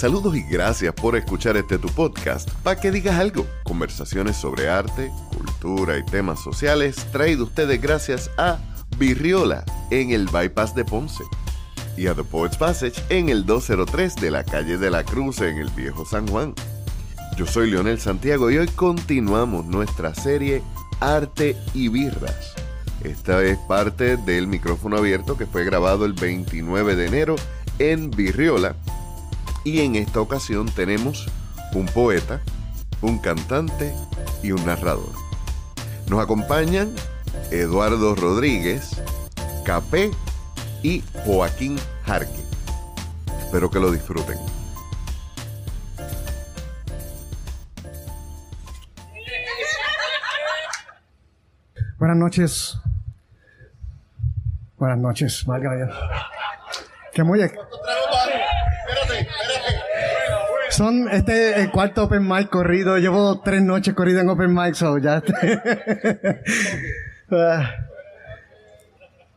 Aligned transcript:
Saludos 0.00 0.34
y 0.34 0.40
gracias 0.40 0.94
por 0.94 1.14
escuchar 1.14 1.58
este 1.58 1.76
tu 1.76 1.88
podcast. 1.88 2.50
Para 2.62 2.80
que 2.80 2.90
digas 2.90 3.20
algo, 3.20 3.46
conversaciones 3.64 4.34
sobre 4.34 4.66
arte, 4.66 5.12
cultura 5.30 5.98
y 5.98 6.04
temas 6.06 6.42
sociales, 6.42 6.96
traído 7.12 7.44
ustedes 7.44 7.78
gracias 7.82 8.30
a 8.38 8.58
Virriola 8.96 9.62
en 9.90 10.12
el 10.12 10.26
Bypass 10.28 10.74
de 10.74 10.86
Ponce 10.86 11.22
y 11.98 12.06
a 12.06 12.14
The 12.14 12.24
Poets 12.24 12.56
Passage 12.56 12.94
en 13.10 13.28
el 13.28 13.44
203 13.44 14.16
de 14.16 14.30
la 14.30 14.42
calle 14.42 14.78
de 14.78 14.90
la 14.90 15.04
Cruz 15.04 15.42
en 15.42 15.58
el 15.58 15.68
Viejo 15.68 16.06
San 16.06 16.26
Juan. 16.28 16.54
Yo 17.36 17.44
soy 17.44 17.70
Leonel 17.70 18.00
Santiago 18.00 18.50
y 18.50 18.56
hoy 18.56 18.68
continuamos 18.68 19.66
nuestra 19.66 20.14
serie 20.14 20.62
Arte 21.00 21.58
y 21.74 21.88
Birras. 21.88 22.54
Esta 23.04 23.42
es 23.42 23.58
parte 23.68 24.16
del 24.16 24.46
micrófono 24.46 24.96
abierto 24.96 25.36
que 25.36 25.44
fue 25.44 25.62
grabado 25.62 26.06
el 26.06 26.14
29 26.14 26.96
de 26.96 27.06
enero 27.06 27.36
en 27.78 28.10
Virriola 28.10 28.76
y 29.64 29.80
en 29.80 29.96
esta 29.96 30.20
ocasión 30.20 30.66
tenemos 30.66 31.28
un 31.74 31.86
poeta, 31.86 32.40
un 33.02 33.18
cantante 33.18 33.94
y 34.42 34.52
un 34.52 34.64
narrador. 34.64 35.12
Nos 36.08 36.22
acompañan 36.22 36.92
Eduardo 37.50 38.14
Rodríguez, 38.14 39.02
Capé 39.64 40.10
y 40.82 41.02
Joaquín 41.24 41.78
Jarque. 42.04 42.44
Espero 43.40 43.70
que 43.70 43.80
lo 43.80 43.90
disfruten. 43.90 44.38
Buenas 51.98 52.16
noches. 52.16 52.78
Buenas 54.78 54.98
noches, 54.98 55.44
Dios. 55.76 55.94
Que 57.12 57.22
muy... 57.22 57.40
Son 60.70 61.08
este 61.10 61.60
el 61.60 61.70
cuarto 61.72 62.04
open 62.04 62.26
mic 62.26 62.48
corrido. 62.48 62.96
Llevo 62.96 63.40
tres 63.40 63.60
noches 63.62 63.92
corrido 63.92 64.20
en 64.20 64.28
open 64.28 64.54
mic, 64.54 64.74
so 64.74 64.98
ya. 64.98 65.22
Ah. 67.32 67.70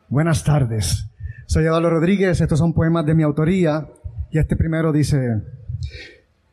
Buenas 0.10 0.44
tardes. 0.44 1.06
Soy 1.46 1.66
Eduardo 1.66 1.92
Rodríguez. 1.92 2.42
Estos 2.42 2.58
son 2.58 2.74
poemas 2.74 3.06
de 3.06 3.14
mi 3.14 3.22
autoría. 3.22 3.88
Y 4.32 4.40
este 4.40 4.56
primero 4.56 4.92
dice: 4.92 5.44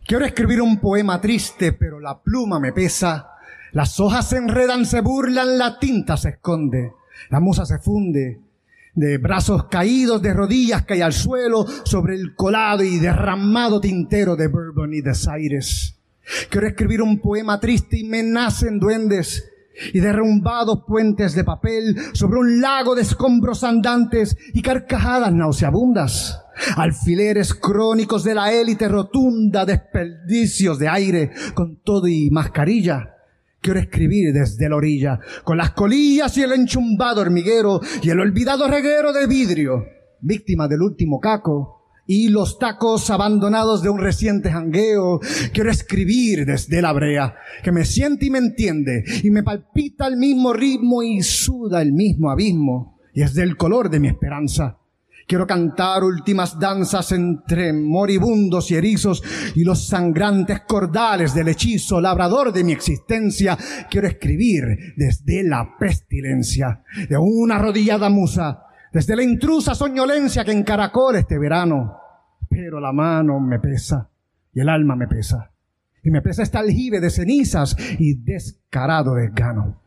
Quiero 0.06 0.27
escribir 0.27 0.61
un 0.61 0.78
poema 0.78 1.19
triste, 1.19 1.73
pero 1.73 1.98
la 1.98 2.20
pluma 2.20 2.61
me 2.61 2.75
pesa. 2.75 3.31
Las 3.73 3.98
hojas 4.01 4.28
se 4.28 4.36
enredan, 4.36 4.84
se 4.84 5.01
burlan, 5.01 5.56
la 5.56 5.78
tinta 5.78 6.19
se 6.19 6.31
esconde. 6.31 6.92
La 7.31 7.41
musa 7.41 7.64
se 7.64 7.78
funde 7.78 8.50
de 8.94 9.19
brazos 9.19 9.64
caídos, 9.64 10.22
de 10.22 10.33
rodillas 10.33 10.84
cae 10.84 11.02
al 11.02 11.12
suelo 11.12 11.66
sobre 11.84 12.14
el 12.16 12.34
colado 12.34 12.83
y 12.83 12.98
derramado 12.98 13.80
tintero 13.80 14.36
de 14.36 14.48
Bourbon 14.48 14.92
y 14.94 15.00
desaires. 15.00 15.96
Quiero 16.48 16.66
escribir 16.66 17.02
un 17.02 17.20
poema 17.20 17.58
triste 17.61 17.98
y 17.98 18.05
me 18.05 18.22
nacen 18.22 18.78
duendes 18.78 19.44
y 19.92 20.00
derrumbados 20.00 20.84
puentes 20.86 21.34
de 21.34 21.44
papel 21.44 21.96
sobre 22.12 22.38
un 22.38 22.61
lago 22.61 22.94
de 22.94 23.02
escombros 23.02 23.64
andantes 23.64 24.36
y 24.52 24.62
carcajadas 24.62 25.33
nauseabundas. 25.33 26.42
Alfileres 26.77 27.55
crónicos 27.55 28.22
de 28.22 28.34
la 28.34 28.52
élite 28.52 28.88
rotunda, 28.88 29.64
desperdicios 29.64 30.78
de 30.78 30.88
aire 30.88 31.30
con 31.55 31.77
todo 31.83 32.06
y 32.06 32.30
mascarilla 32.30 33.16
Quiero 33.61 33.78
escribir 33.78 34.33
desde 34.33 34.70
la 34.70 34.77
orilla, 34.77 35.20
con 35.44 35.58
las 35.58 35.72
colillas 35.72 36.34
y 36.39 36.42
el 36.42 36.53
enchumbado 36.53 37.20
hormiguero 37.20 37.80
y 38.02 38.08
el 38.08 38.19
olvidado 38.19 38.67
reguero 38.67 39.12
de 39.12 39.27
vidrio, 39.27 39.84
víctima 40.22 40.67
del 40.67 40.80
último 40.80 41.20
caco, 41.20 41.80
y 42.06 42.28
los 42.28 42.58
tacos 42.58 43.11
abandonados 43.11 43.83
de 43.83 43.91
un 43.91 43.98
reciente 43.98 44.50
jangueo. 44.50 45.20
Quiero 45.52 45.70
escribir 45.70 46.47
desde 46.47 46.80
la 46.80 46.92
brea, 46.94 47.36
que 47.62 47.70
me 47.70 47.85
siente 47.85 48.27
y 48.27 48.30
me 48.30 48.39
entiende, 48.39 49.05
y 49.23 49.30
me 49.30 49.42
palpita 49.42 50.06
el 50.06 50.17
mismo 50.17 50.55
ritmo 50.55 51.02
y 51.02 51.23
suda 51.23 51.83
el 51.83 51.92
mismo 51.92 52.30
abismo, 52.30 52.98
y 53.12 53.23
es 53.23 53.35
del 53.35 53.58
color 53.58 53.90
de 53.90 54.01
mi 54.01 54.08
esperanza. 54.08 54.80
Quiero 55.30 55.46
cantar 55.46 56.02
últimas 56.02 56.58
danzas 56.58 57.13
entre 57.13 57.73
moribundos 57.73 58.68
y 58.73 58.74
erizos 58.74 59.23
y 59.55 59.63
los 59.63 59.86
sangrantes 59.86 60.63
cordales 60.63 61.33
del 61.33 61.46
hechizo 61.46 62.01
labrador 62.01 62.52
de 62.52 62.64
mi 62.64 62.73
existencia. 62.73 63.57
Quiero 63.89 64.08
escribir 64.08 64.64
desde 64.96 65.45
la 65.45 65.77
pestilencia 65.79 66.83
de 67.08 67.17
una 67.17 67.58
arrodillada 67.58 68.11
musa, 68.11 68.64
desde 68.92 69.14
la 69.14 69.23
intrusa 69.23 69.77
soñolencia 69.77 70.45
que 70.45 70.51
encaracola 70.51 71.20
este 71.20 71.39
verano. 71.39 71.97
Pero 72.48 72.80
la 72.80 72.91
mano 72.91 73.39
me 73.39 73.61
pesa 73.61 74.11
y 74.52 74.58
el 74.58 74.68
alma 74.68 74.97
me 74.97 75.07
pesa. 75.07 75.52
Y 76.02 76.11
me 76.11 76.23
pesa 76.23 76.42
este 76.42 76.58
aljibe 76.58 76.98
de 76.98 77.08
cenizas 77.08 77.77
y 78.01 78.14
descarado 78.14 79.14
desgano. 79.14 79.80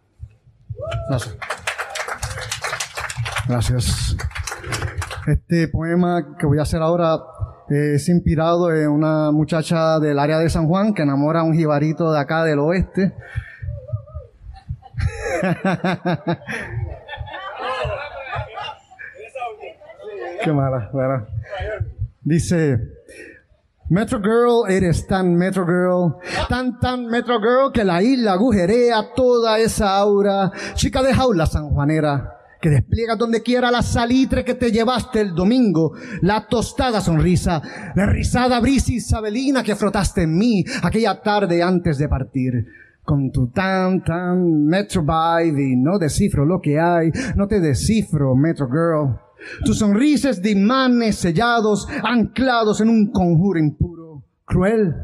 Gracias. 1.09 1.37
Gracias. 3.45 4.15
Este 5.27 5.69
poema 5.69 6.35
que 6.37 6.45
voy 6.45 6.59
a 6.59 6.63
hacer 6.63 6.81
ahora 6.81 7.17
es 7.69 8.09
inspirado 8.09 8.73
en 8.75 8.89
una 8.89 9.31
muchacha 9.31 9.97
del 9.99 10.19
área 10.19 10.37
de 10.37 10.49
San 10.49 10.67
Juan 10.67 10.93
que 10.93 11.03
enamora 11.03 11.39
a 11.39 11.43
un 11.43 11.53
jibarito 11.53 12.11
de 12.11 12.19
acá 12.19 12.43
del 12.43 12.59
oeste. 12.59 13.13
Qué 20.43 20.51
mala, 20.51 20.89
¿verdad? 20.93 21.25
Dice, 22.21 22.79
Metro 23.89 24.19
Girl, 24.19 24.69
eres 24.69 25.07
tan 25.07 25.35
Metro 25.35 25.65
Girl, 25.65 26.17
tan 26.49 26.81
tan 26.81 27.05
Metro 27.05 27.39
Girl 27.39 27.71
que 27.71 27.85
la 27.85 28.03
isla 28.03 28.33
agujerea 28.33 29.13
toda 29.15 29.57
esa 29.59 29.95
aura, 29.95 30.51
chica 30.73 31.01
de 31.01 31.13
jaula 31.13 31.45
sanjuanera 31.45 32.42
que 32.63 32.69
despliega 32.69 33.17
donde 33.17 33.43
quiera 33.43 33.69
la 33.69 33.81
salitre 33.81 34.45
que 34.45 34.53
te 34.53 34.71
llevaste 34.71 35.19
el 35.19 35.35
domingo, 35.35 35.91
la 36.21 36.47
tostada 36.47 37.01
sonrisa, 37.01 37.61
la 37.93 38.05
rizada 38.05 38.61
brisa 38.61 38.93
isabelina 38.93 39.61
que 39.61 39.75
frotaste 39.75 40.21
en 40.21 40.37
mí 40.37 40.63
aquella 40.81 41.21
tarde 41.21 41.61
antes 41.61 41.97
de 41.97 42.07
partir. 42.07 42.65
Con 43.03 43.33
tu 43.33 43.49
tan, 43.49 44.01
tan 44.01 44.65
Metro 44.65 45.01
Vibe 45.01 45.73
y 45.73 45.75
no 45.75 45.99
descifro 45.99 46.45
lo 46.45 46.61
que 46.61 46.79
hay, 46.79 47.11
no 47.35 47.49
te 47.49 47.59
descifro, 47.59 48.33
Metro 48.33 48.69
Girl. 48.69 49.19
Tus 49.65 49.79
sonrisas 49.79 50.41
de 50.41 50.51
imanes 50.51 51.17
sellados, 51.17 51.85
anclados 52.01 52.79
en 52.79 52.87
un 52.87 53.11
conjuro 53.11 53.59
impuro, 53.59 54.23
cruel, 54.45 54.95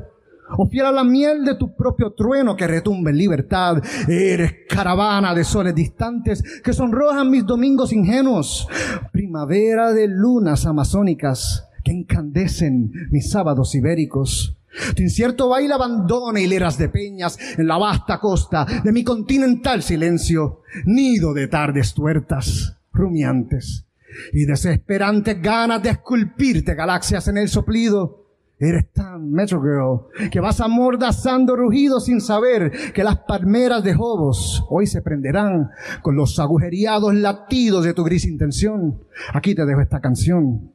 o 0.57 0.91
la 0.91 1.03
miel 1.03 1.45
de 1.45 1.55
tu 1.55 1.75
propio 1.75 2.11
trueno 2.11 2.55
que 2.55 2.67
retumba 2.67 3.09
en 3.09 3.17
libertad. 3.17 3.81
Eres 4.07 4.55
caravana 4.67 5.33
de 5.33 5.43
soles 5.43 5.75
distantes 5.75 6.43
que 6.61 6.73
sonrojan 6.73 7.29
mis 7.29 7.45
domingos 7.45 7.93
ingenuos. 7.93 8.67
Primavera 9.11 9.91
de 9.93 10.07
lunas 10.07 10.65
amazónicas 10.65 11.67
que 11.83 11.91
encandecen 11.91 12.91
mis 13.11 13.29
sábados 13.29 13.75
ibéricos. 13.75 14.55
Tu 14.95 15.03
incierto 15.03 15.49
baile 15.49 15.73
abandona 15.73 16.39
hileras 16.39 16.77
de 16.77 16.89
peñas 16.89 17.37
en 17.57 17.67
la 17.67 17.77
vasta 17.77 18.19
costa 18.19 18.65
de 18.83 18.91
mi 18.91 19.03
continental 19.03 19.81
silencio. 19.81 20.61
Nido 20.85 21.33
de 21.33 21.47
tardes 21.47 21.93
tuertas, 21.93 22.77
rumiantes 22.93 23.85
y 24.33 24.45
desesperantes 24.45 25.41
ganas 25.41 25.81
de 25.83 25.91
esculpirte 25.91 26.75
galaxias 26.75 27.27
en 27.27 27.37
el 27.37 27.47
soplido 27.47 28.28
Eres 28.61 28.91
tan 28.91 29.31
Metro 29.31 29.61
Girl 29.61 30.29
que 30.29 30.41
vas 30.41 30.59
amordazando 30.59 31.55
rugidos 31.55 32.05
sin 32.05 32.19
saber 32.19 32.91
que 32.93 33.05
las 33.05 33.19
palmeras 33.19 33.81
de 33.85 33.93
Jobos 33.93 34.65
hoy 34.69 34.85
se 34.85 35.01
prenderán 35.01 35.69
con 36.01 36.17
los 36.17 36.37
agujereados 36.39 37.15
latidos 37.15 37.85
de 37.85 37.93
tu 37.93 38.03
gris 38.03 38.25
intención. 38.25 39.01
Aquí 39.33 39.55
te 39.55 39.65
dejo 39.65 39.79
esta 39.79 40.01
canción, 40.01 40.73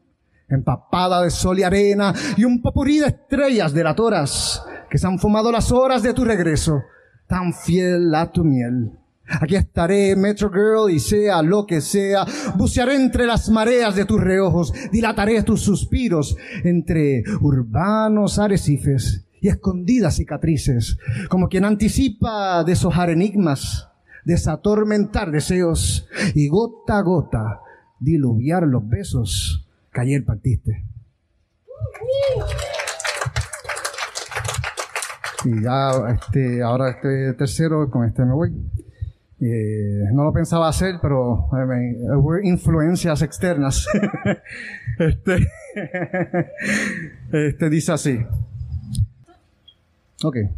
empapada 0.48 1.20
de 1.20 1.30
sol 1.30 1.58
y 1.58 1.62
arena 1.62 2.14
y 2.38 2.44
un 2.44 2.62
popurrí 2.62 3.00
de 3.00 3.08
estrellas 3.08 3.74
delatoras 3.74 4.64
que 4.88 4.96
se 4.96 5.06
han 5.06 5.18
fumado 5.18 5.52
las 5.52 5.70
horas 5.70 6.02
de 6.02 6.14
tu 6.14 6.24
regreso, 6.24 6.80
tan 7.26 7.52
fiel 7.52 8.14
a 8.14 8.32
tu 8.32 8.44
miel. 8.44 8.92
Aquí 9.26 9.56
estaré, 9.56 10.14
Metro 10.16 10.50
Girl, 10.50 10.90
y 10.90 11.00
sea 11.00 11.42
lo 11.42 11.66
que 11.66 11.80
sea, 11.80 12.26
bucearé 12.56 12.96
entre 12.96 13.26
las 13.26 13.48
mareas 13.48 13.96
de 13.96 14.04
tus 14.04 14.20
reojos, 14.20 14.72
dilataré 14.92 15.42
tus 15.42 15.62
suspiros 15.62 16.36
entre 16.62 17.22
urbanos 17.40 18.38
arrecifes 18.38 19.24
y 19.40 19.48
escondidas 19.48 20.16
cicatrices, 20.16 20.98
como 21.28 21.48
quien 21.48 21.64
anticipa 21.64 22.64
deshojar 22.64 23.10
enigmas, 23.10 23.88
desatormentar 24.24 25.30
deseos 25.30 26.06
y 26.34 26.48
gota 26.48 26.98
a 26.98 27.02
gota 27.02 27.60
diluviar 27.98 28.64
los 28.64 28.86
besos 28.88 29.68
que 29.92 30.00
ayer 30.00 30.24
partiste. 30.24 30.84
Y 35.44 35.62
ya, 35.62 35.90
este, 36.10 36.62
ahora 36.62 36.90
este 36.90 37.34
tercero, 37.34 37.90
con 37.90 38.04
este 38.06 38.24
me 38.24 38.32
voy. 38.32 38.50
Eh, 39.40 40.04
no 40.12 40.24
lo 40.24 40.32
pensaba 40.32 40.68
hacer, 40.68 40.96
pero 41.02 41.48
eh, 41.52 41.96
hubo 42.16 42.38
influencias 42.38 43.20
externas. 43.22 43.86
este, 44.98 45.46
este 47.32 47.70
dice 47.70 47.92
así. 47.92 48.18
Okay. 50.22 50.48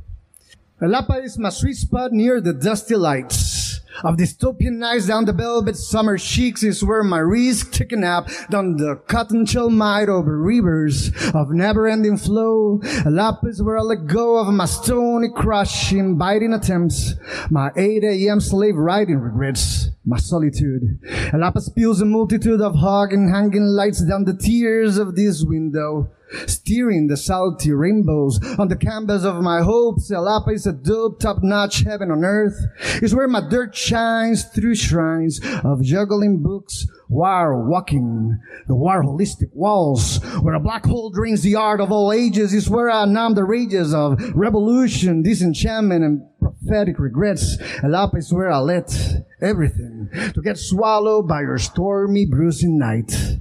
Lapa 0.80 1.18
is 1.24 1.38
my 1.38 1.50
sweet 1.50 1.76
spot 1.76 2.12
near 2.12 2.40
the 2.40 2.52
dusty 2.52 2.96
lights. 2.96 3.55
Of 4.04 4.16
dystopian 4.16 4.78
nights 4.78 5.06
down 5.06 5.24
the 5.24 5.32
velvet 5.32 5.76
summer 5.76 6.18
cheeks 6.18 6.62
is 6.62 6.84
where 6.84 7.02
my 7.02 7.18
risk 7.18 7.72
took 7.72 7.92
a 7.92 7.96
nap 7.96 8.28
down 8.50 8.76
the 8.76 8.96
cotton 9.06 9.46
chill 9.46 9.70
might 9.70 10.08
over 10.08 10.38
rivers 10.38 11.10
of 11.34 11.50
never-ending 11.50 12.18
flow. 12.18 12.80
Lapa 13.06 13.46
is 13.48 13.62
where 13.62 13.78
I 13.78 13.82
let 13.82 14.06
go 14.06 14.36
of 14.38 14.52
my 14.52 14.66
stony 14.66 15.28
crushing 15.34 16.18
biting 16.18 16.52
attempts, 16.52 17.14
my 17.50 17.70
8 17.76 18.04
a.m. 18.04 18.40
slave 18.40 18.76
riding 18.76 19.18
regrets, 19.18 19.90
my 20.04 20.18
solitude. 20.18 21.00
Lapa 21.32 21.60
spills 21.60 22.00
a 22.00 22.04
multitude 22.04 22.60
of 22.60 22.74
hogging 22.74 23.30
hanging 23.30 23.62
lights 23.62 24.04
down 24.04 24.24
the 24.24 24.36
tears 24.36 24.98
of 24.98 25.14
this 25.16 25.42
window 25.42 26.10
steering 26.46 27.06
the 27.06 27.16
salty 27.16 27.72
rainbows 27.72 28.40
on 28.58 28.68
the 28.68 28.76
canvas 28.76 29.24
of 29.24 29.42
my 29.42 29.62
hopes. 29.62 30.10
Elapa 30.10 30.52
is 30.52 30.66
a 30.66 30.72
dope, 30.72 31.20
top-notch 31.20 31.80
heaven 31.80 32.10
on 32.10 32.24
earth. 32.24 32.58
It's 33.02 33.14
where 33.14 33.28
my 33.28 33.46
dirt 33.48 33.74
shines 33.74 34.44
through 34.44 34.74
shrines 34.74 35.40
of 35.64 35.82
juggling 35.82 36.42
books, 36.42 36.86
wire 37.08 37.64
walking, 37.64 38.38
the 38.66 38.74
wire 38.74 39.02
holistic 39.02 39.52
walls, 39.52 40.18
where 40.40 40.54
a 40.54 40.60
black 40.60 40.84
hole 40.84 41.10
drains 41.10 41.42
the 41.42 41.54
art 41.54 41.80
of 41.80 41.92
all 41.92 42.12
ages 42.12 42.52
is 42.52 42.68
where 42.68 42.90
I 42.90 43.04
numb 43.04 43.34
the 43.34 43.44
rages 43.44 43.94
of 43.94 44.20
revolution, 44.34 45.22
disenchantment, 45.22 46.04
and 46.04 46.22
prophetic 46.40 46.98
regrets. 46.98 47.56
Elapa 47.82 48.16
is 48.16 48.32
where 48.32 48.50
I 48.50 48.58
let 48.58 48.92
everything 49.40 50.08
to 50.34 50.42
get 50.42 50.58
swallowed 50.58 51.28
by 51.28 51.42
your 51.42 51.58
stormy, 51.58 52.26
bruising 52.26 52.78
night. 52.78 53.38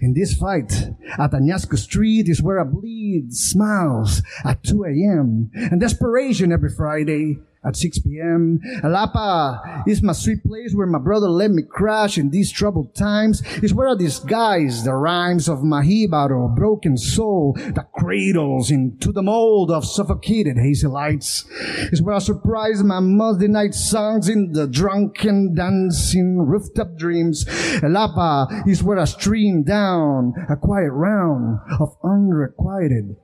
In 0.00 0.14
this 0.14 0.34
fight, 0.34 0.72
at 1.18 1.32
Añasco 1.32 1.78
Street 1.78 2.28
is 2.28 2.42
where 2.42 2.60
I 2.60 2.64
bleed 2.64 3.32
smiles 3.34 4.22
at 4.44 4.62
2 4.62 4.84
a.m. 4.84 5.50
and 5.54 5.80
desperation 5.80 6.52
every 6.52 6.70
Friday 6.70 7.38
at 7.64 7.76
6 7.76 7.98
p.m. 8.00 8.60
Alapa 8.82 9.82
is 9.86 10.02
my 10.02 10.12
sweet 10.12 10.42
place 10.44 10.72
where 10.74 10.86
my 10.86 10.98
brother 10.98 11.28
let 11.28 11.50
me 11.50 11.62
crash 11.62 12.16
in 12.16 12.30
these 12.30 12.50
troubled 12.50 12.94
times. 12.94 13.42
It's 13.62 13.72
where 13.72 13.88
I 13.88 13.94
disguise 13.94 14.84
the 14.84 14.94
rhymes 14.94 15.48
of 15.48 15.62
my 15.62 15.84
hibaro, 15.84 16.54
broken 16.54 16.96
soul 16.96 17.54
that 17.74 17.92
cradles 17.92 18.70
into 18.70 19.12
the 19.12 19.22
mold 19.22 19.70
of 19.70 19.84
suffocated 19.84 20.56
hazy 20.56 20.86
lights. 20.86 21.44
Is 21.92 22.00
where 22.00 22.14
I 22.14 22.20
surprise 22.20 22.82
my 22.82 23.00
Monday 23.00 23.48
night 23.48 23.74
songs 23.74 24.28
in 24.28 24.52
the 24.52 24.66
drunken 24.66 25.54
dancing 25.54 26.38
rooftop 26.38 26.96
dreams. 26.96 27.44
Alapa 27.82 28.66
is 28.66 28.82
where 28.82 28.98
I 28.98 29.04
stream 29.04 29.64
down 29.64 30.32
a 30.48 30.56
quiet 30.56 30.92
round 30.92 31.58
of 31.78 31.96
unrequited 32.02 33.16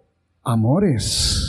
amores. 0.44 1.46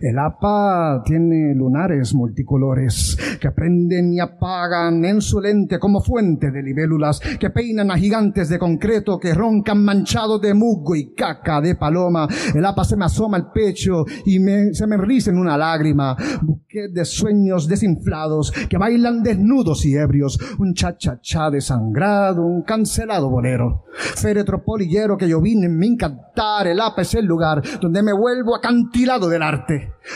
El 0.00 0.18
APA 0.18 1.02
tiene 1.04 1.54
lunares 1.54 2.14
multicolores 2.14 3.16
que 3.40 3.50
prenden 3.50 4.12
y 4.12 4.20
apagan 4.20 5.04
en 5.04 5.20
su 5.20 5.40
lente 5.40 5.78
como 5.78 6.00
fuente 6.00 6.50
de 6.50 6.62
libélulas 6.62 7.20
que 7.40 7.50
peinan 7.50 7.90
a 7.90 7.98
gigantes 7.98 8.48
de 8.48 8.58
concreto 8.58 9.18
que 9.18 9.34
roncan 9.34 9.84
manchados 9.84 10.40
de 10.40 10.54
musgo 10.54 10.94
y 10.94 11.14
caca 11.14 11.60
de 11.60 11.74
paloma. 11.74 12.28
El 12.54 12.64
APA 12.64 12.84
se 12.84 12.96
me 12.96 13.04
asoma 13.04 13.36
al 13.36 13.50
pecho 13.50 14.04
y 14.24 14.38
me, 14.38 14.74
se 14.74 14.86
me 14.86 14.96
enriza 14.96 15.30
en 15.30 15.38
una 15.38 15.56
lágrima. 15.56 16.16
Buquet 16.42 16.92
de 16.92 17.04
sueños 17.04 17.68
desinflados 17.68 18.52
que 18.68 18.78
bailan 18.78 19.22
desnudos 19.22 19.84
y 19.86 19.94
ebrios. 19.94 20.38
Un 20.58 20.74
cha-cha-cha 20.74 21.50
desangrado, 21.50 22.42
un 22.42 22.62
cancelado 22.62 23.30
bolero. 23.30 23.84
Féretro 23.96 24.62
polillero 24.62 25.16
que 25.16 25.28
yo 25.28 25.40
vine 25.40 25.66
en 25.66 25.78
mi 25.78 25.88
encantar. 25.88 26.66
El 26.66 26.80
APA 26.80 27.02
es 27.02 27.14
el 27.14 27.26
lugar 27.26 27.62
donde 27.80 28.02
me 28.02 28.12
vuelvo 28.12 28.54
acantilado 28.54 29.28
del 29.28 29.42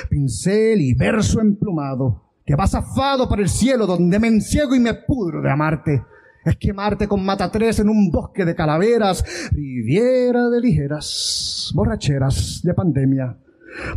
pincel 0.09 0.81
y 0.81 0.95
verso 0.95 1.41
emplumado, 1.41 2.23
que 2.45 2.55
va 2.55 2.67
zafado 2.67 3.29
por 3.29 3.41
el 3.41 3.49
cielo 3.49 3.87
donde 3.87 4.19
me 4.19 4.29
enciego 4.29 4.75
y 4.75 4.81
me 4.81 4.95
pudro 4.95 5.41
de 5.41 5.51
amarte. 5.51 6.03
Es 6.45 6.57
quemarte 6.57 7.07
con 7.07 7.25
matatres 7.25 7.81
en 7.81 7.89
un 7.91 8.11
bosque 8.11 8.47
de 8.47 8.55
calaveras, 8.55 9.51
riviera 9.53 10.49
de 10.49 10.61
ligeras, 10.61 11.71
borracheras 11.75 12.61
de 12.63 12.73
pandemia. 12.73 13.37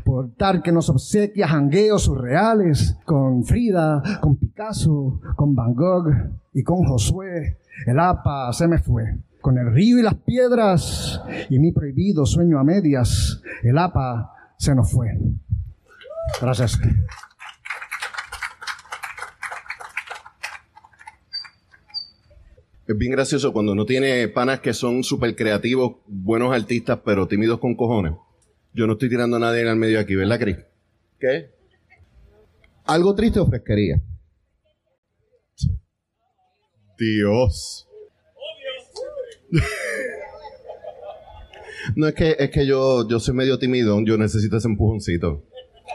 Portar 0.03 0.61
que 0.61 0.71
nos 0.71 0.89
obsequia 0.89 1.47
jangueos 1.47 2.03
surreales 2.03 2.97
con 3.05 3.43
Frida, 3.43 4.03
con 4.21 4.35
Picasso, 4.35 5.19
con 5.35 5.55
Van 5.55 5.73
Gogh 5.73 6.11
y 6.53 6.63
con 6.63 6.83
Josué. 6.83 7.59
El 7.87 7.99
APA 7.99 8.51
se 8.53 8.67
me 8.67 8.77
fue. 8.77 9.17
Con 9.41 9.57
el 9.57 9.73
río 9.73 9.99
y 9.99 10.03
las 10.03 10.15
piedras 10.15 11.21
y 11.49 11.59
mi 11.59 11.71
prohibido 11.71 12.25
sueño 12.25 12.59
a 12.59 12.63
medias, 12.63 13.41
el 13.63 13.77
APA 13.77 14.31
se 14.63 14.73
nos 14.73 14.89
fue. 14.89 15.09
Gracias. 16.41 16.79
Es 22.87 22.97
bien 22.97 23.11
gracioso 23.11 23.51
cuando 23.51 23.73
uno 23.73 23.85
tiene 23.85 24.27
panas 24.29 24.61
que 24.61 24.73
son 24.73 25.03
súper 25.03 25.35
creativos, 25.35 25.97
buenos 26.07 26.53
artistas, 26.53 26.99
pero 27.03 27.27
tímidos 27.27 27.59
con 27.59 27.75
cojones. 27.75 28.13
Yo 28.73 28.87
no 28.87 28.93
estoy 28.93 29.09
tirando 29.09 29.35
a 29.37 29.39
nadie 29.39 29.61
en 29.61 29.67
el 29.67 29.75
medio 29.75 29.99
aquí, 29.99 30.15
¿verdad, 30.15 30.39
Cris? 30.39 30.57
¿Qué? 31.19 31.49
¿Algo 32.85 33.15
triste 33.15 33.39
o 33.39 33.45
fresquería? 33.45 34.01
Dios. 36.97 37.87
no 41.95 42.07
es 42.07 42.13
que, 42.13 42.35
es 42.39 42.49
que 42.49 42.65
yo, 42.65 43.07
yo 43.07 43.19
soy 43.19 43.35
medio 43.35 43.59
tímido, 43.59 43.99
yo 44.03 44.17
necesito 44.17 44.57
ese 44.57 44.67
empujoncito. 44.67 45.43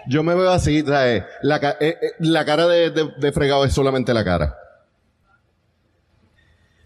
Yo 0.08 0.23
me 0.23 0.35
veo 0.35 0.50
así, 0.50 0.82
¿sabes? 0.82 1.25
La, 1.43 1.56
eh, 1.56 1.76
eh, 1.81 1.96
la 2.20 2.44
cara 2.44 2.67
de, 2.67 2.90
de, 2.90 3.32
fregado 3.32 3.64
es 3.64 3.73
solamente 3.73 4.14
la 4.14 4.25
cara. 4.25 4.55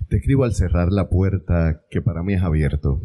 Te 0.08 0.16
escribo 0.16 0.44
al 0.44 0.54
cerrar 0.54 0.92
la 0.92 1.08
puerta 1.08 1.82
que 1.90 2.02
para 2.02 2.22
mí 2.22 2.34
es 2.34 2.42
abierto. 2.42 3.00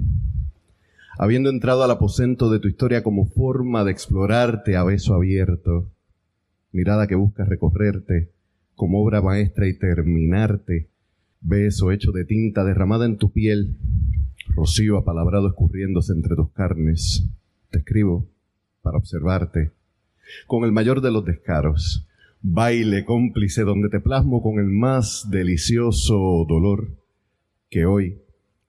Habiendo 1.19 1.49
entrado 1.49 1.83
al 1.83 1.91
aposento 1.91 2.49
de 2.49 2.59
tu 2.59 2.67
historia 2.67 3.03
como 3.03 3.25
forma 3.27 3.83
de 3.83 3.91
explorarte 3.91 4.75
a 4.75 4.83
beso 4.83 5.15
abierto, 5.15 5.89
mirada 6.71 7.07
que 7.07 7.15
busca 7.15 7.43
recorrerte 7.43 8.29
como 8.75 9.01
obra 9.01 9.21
maestra 9.21 9.67
y 9.67 9.73
terminarte, 9.73 10.89
beso 11.41 11.91
hecho 11.91 12.11
de 12.11 12.25
tinta 12.25 12.63
derramada 12.63 13.05
en 13.05 13.17
tu 13.17 13.31
piel, 13.31 13.75
rocío 14.55 14.97
apalabrado 14.97 15.47
escurriéndose 15.47 16.13
entre 16.13 16.35
tus 16.35 16.51
carnes. 16.51 17.27
Te 17.69 17.79
escribo 17.79 18.27
para 18.81 18.97
observarte 18.97 19.71
con 20.45 20.63
el 20.63 20.71
mayor 20.71 21.01
de 21.01 21.11
los 21.11 21.25
descaros. 21.25 22.07
Baile 22.41 23.03
cómplice 23.05 23.63
donde 23.63 23.89
te 23.89 23.99
plasmo 23.99 24.41
con 24.41 24.59
el 24.59 24.67
más 24.67 25.27
delicioso 25.29 26.45
dolor 26.47 26.89
que 27.69 27.85
hoy 27.85 28.21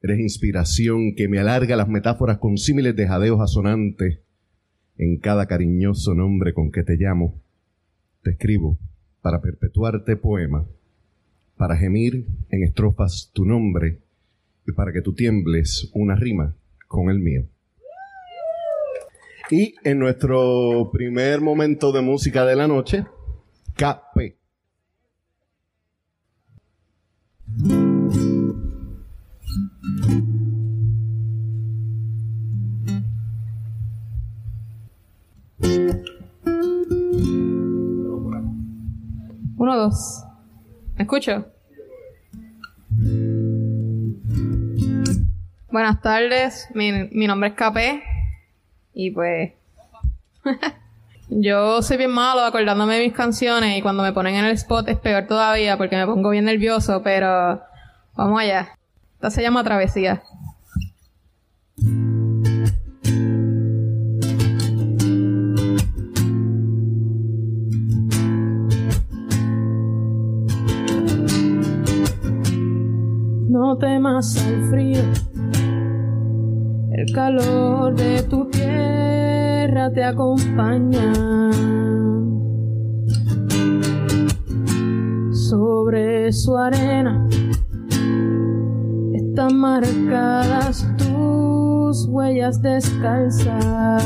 eres 0.03 0.21
inspiración 0.21 1.15
que 1.15 1.29
me 1.29 1.39
alarga 1.39 1.77
las 1.77 1.89
metáforas 1.89 2.39
con 2.39 2.57
símiles 2.57 2.97
de 2.97 3.07
jadeos 3.07 3.41
asonantes 3.41 4.21
en 4.97 5.19
cada 5.19 5.47
cariñoso 5.47 6.15
nombre 6.15 6.55
con 6.55 6.73
que 6.73 6.83
te 6.83 6.97
llamo. 6.97 7.41
Te 8.23 8.31
escribo 8.31 8.79
para 9.23 9.41
perpetuarte 9.41 10.17
poema, 10.17 10.67
para 11.57 11.77
gemir 11.77 12.27
en 12.51 12.63
estrofas 12.65 13.31
tu 13.33 13.45
nombre 13.45 13.99
para 14.73 14.93
que 14.93 15.03
tú 15.03 15.15
tiembles 15.15 15.91
una 15.95 16.15
rima 16.15 16.55
con 16.87 17.11
el 17.11 17.19
mío. 17.19 17.49
Y 19.51 19.75
en 19.83 19.99
nuestro 19.99 20.91
primer 20.93 21.41
momento 21.41 21.91
de 21.91 22.03
música 22.03 22.45
de 22.45 22.57
la 22.57 22.69
noche, 22.69 23.07
KP. 23.77 24.37
Uno, 39.57 39.77
dos. 39.77 40.25
¿Me 40.97 41.03
escucho? 41.03 41.58
Buenas 45.71 46.01
tardes, 46.01 46.67
mi, 46.73 46.91
mi 47.13 47.27
nombre 47.27 47.51
es 47.51 47.55
KP 47.55 48.03
y 48.95 49.11
pues. 49.11 49.53
yo 51.29 51.83
soy 51.83 51.99
bien 51.99 52.11
malo 52.11 52.41
acordándome 52.41 52.97
de 52.97 53.05
mis 53.05 53.13
canciones 53.13 53.77
y 53.77 53.83
cuando 53.83 54.03
me 54.03 54.15
ponen 54.15 54.37
en 54.37 54.47
el 54.47 54.53
spot 54.53 54.89
es 54.89 54.97
peor 54.97 55.27
todavía 55.27 55.77
porque 55.77 55.97
me 55.97 56.07
pongo 56.07 56.31
bien 56.31 56.47
nervioso, 56.47 57.03
pero. 57.03 57.61
Vamos 58.17 58.41
allá. 58.41 58.79
Esta 59.17 59.31
se 59.31 59.43
llama 59.43 59.63
Travesía. 59.63 60.23
No 73.51 73.77
temas 73.77 74.35
al 74.47 74.71
frío 74.71 75.28
El 76.99 77.13
calor 77.13 77.95
de 77.95 78.25
tu 78.25 78.51
tierra 78.51 79.89
te 79.93 80.03
acompaña. 80.03 81.13
Sobre 85.31 86.33
su 86.33 86.57
arena 86.57 87.25
están 89.15 89.59
marcadas 89.59 90.89
tus 90.97 92.09
huellas 92.09 92.61
descalzas. 92.63 94.03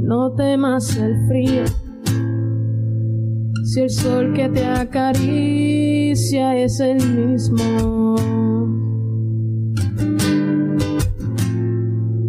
No 0.00 0.32
temas 0.34 0.96
el 0.96 1.26
frío 1.28 1.64
si 3.72 3.80
el 3.80 3.88
sol 3.88 4.34
que 4.34 4.50
te 4.50 4.66
acaricia 4.66 6.54
es 6.58 6.78
el 6.78 6.98
mismo. 7.16 8.16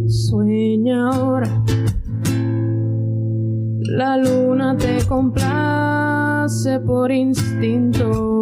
Sueña 0.08 1.10
ahora, 1.10 1.50
la 3.82 4.16
luna 4.16 4.78
te 4.78 5.06
complace 5.06 6.80
por 6.80 7.12
instinto. 7.12 8.33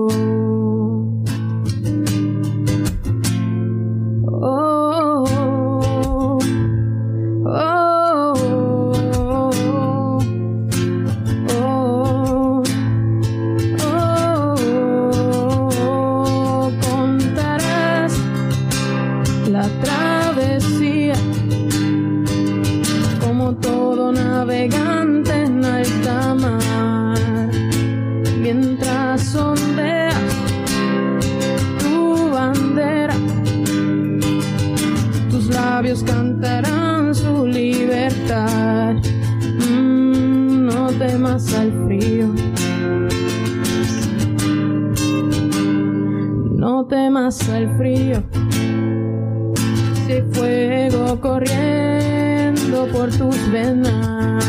El 47.53 47.69
frío. 47.77 48.21
Si 50.07 50.21
fuego 50.33 51.19
corriendo 51.21 52.85
por 52.91 53.09
tus 53.11 53.49
venas. 53.49 54.43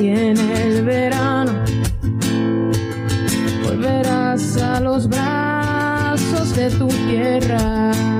Y 0.00 0.08
en 0.08 0.36
el 0.36 0.84
verano 0.84 1.52
volverás 3.64 4.56
a 4.56 4.80
los 4.80 5.08
brazos 5.08 6.56
de 6.56 6.70
tu 6.70 6.88
tierra. 6.88 8.11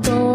Como 0.00 0.27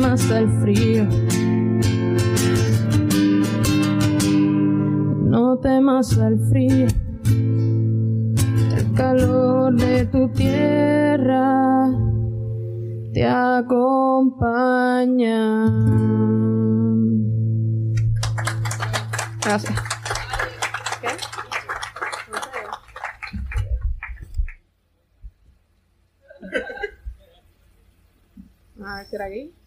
no 0.00 0.06
temas 0.16 0.30
al 0.30 0.48
frío. 0.60 1.06
temas 5.60 6.16
al 6.18 6.38
frío, 6.48 6.86
el 8.76 8.94
calor 8.94 9.74
de 9.74 10.06
tu 10.06 10.28
tierra 10.30 11.86
te 13.12 13.26
acompaña. 13.26 13.96
Gracias. 19.44 19.78
¿Qué? 21.00 21.08
A 28.82 28.96
ver, 28.96 29.06
¿será 29.06 29.26
aquí? 29.26 29.59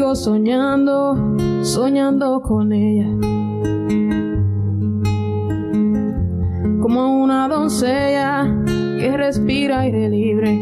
Sigo 0.00 0.14
soñando, 0.14 1.36
soñando 1.62 2.40
con 2.40 2.72
ella. 2.72 3.10
Como 6.80 7.22
una 7.22 7.46
doncella 7.48 8.46
que 8.98 9.14
respira 9.14 9.80
aire 9.80 10.08
libre. 10.08 10.58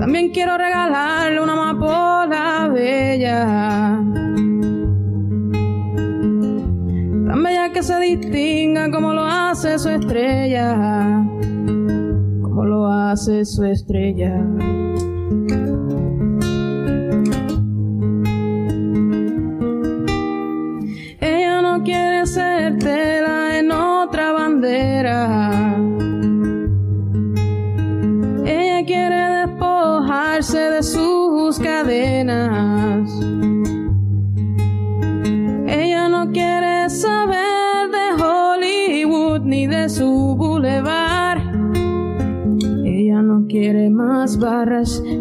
También 0.00 0.30
quiero 0.32 0.58
regalarle 0.58 1.40
una 1.40 1.52
amapola 1.52 2.68
bella. 2.74 4.00
Tan 7.28 7.42
bella 7.44 7.70
que 7.72 7.82
se 7.84 8.00
distinga 8.00 8.90
como 8.90 9.12
lo 9.12 9.24
hace 9.24 9.78
su 9.78 9.88
estrella. 9.88 11.24
Como 12.42 12.64
lo 12.64 12.88
hace 12.88 13.44
su 13.44 13.62
estrella. 13.62 14.44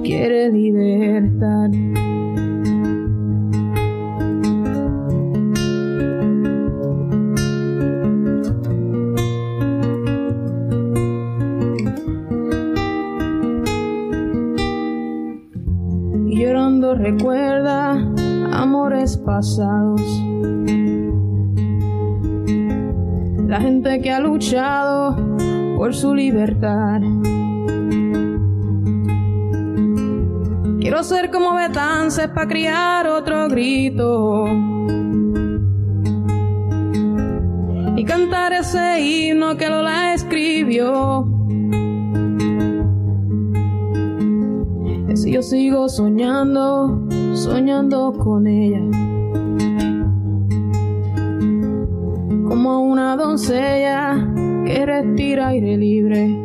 quiere 0.03 0.51
libertad. 0.51 1.71
Llorando 16.27 16.93
recuerda 16.95 17.93
amores 18.51 19.17
pasados. 19.17 20.01
La 23.48 23.60
gente 23.60 24.01
que 24.01 24.12
ha 24.12 24.19
luchado 24.19 25.15
por 25.77 25.95
su 25.95 26.13
libertad. 26.13 27.01
Quiero 30.91 31.05
ser 31.05 31.31
como 31.31 31.55
Betances 31.55 32.27
para 32.27 32.50
criar 32.50 33.07
otro 33.07 33.48
grito. 33.48 34.43
Y 37.95 38.03
cantar 38.03 38.51
ese 38.51 39.00
himno 39.00 39.55
que 39.55 39.69
Lola 39.69 40.13
escribió. 40.13 41.25
Si 45.15 45.31
yo 45.31 45.41
sigo 45.41 45.88
soñando, 45.88 47.07
soñando 47.36 48.12
con 48.12 48.45
ella. 48.45 48.81
Como 52.50 52.81
una 52.81 53.15
doncella 53.15 54.27
que 54.65 54.86
respira 54.86 55.48
aire 55.48 55.77
libre. 55.77 56.40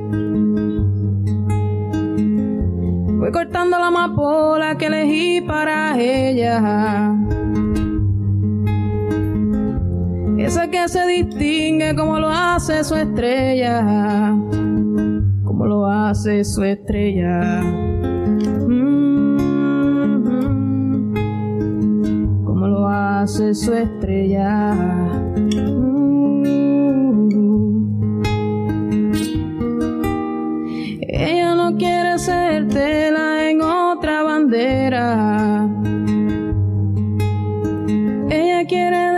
Voy 3.27 3.33
cortando 3.33 3.77
la 3.77 3.89
amapola 3.89 4.79
que 4.79 4.87
elegí 4.87 5.41
para 5.41 5.99
ella. 6.01 7.13
Esa 10.39 10.71
que 10.71 10.87
se 10.87 11.05
distingue 11.09 11.97
como 11.97 12.21
lo 12.21 12.29
hace 12.29 12.85
su 12.85 12.95
estrella. 12.95 14.31
Como 15.43 15.67
lo 15.67 15.89
hace 15.89 16.45
su 16.45 16.63
estrella. 16.63 17.65
Mm-hmm. 18.69 19.65
Como 22.45 22.69
lo 22.69 22.87
hace 22.87 23.55
su 23.55 23.73
estrella. 23.73 24.73
Ella 31.09 31.57
quiere 31.77 32.19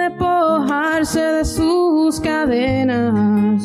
despojarse 0.08 1.20
de 1.20 1.44
sus 1.44 2.20
cadenas. 2.20 3.62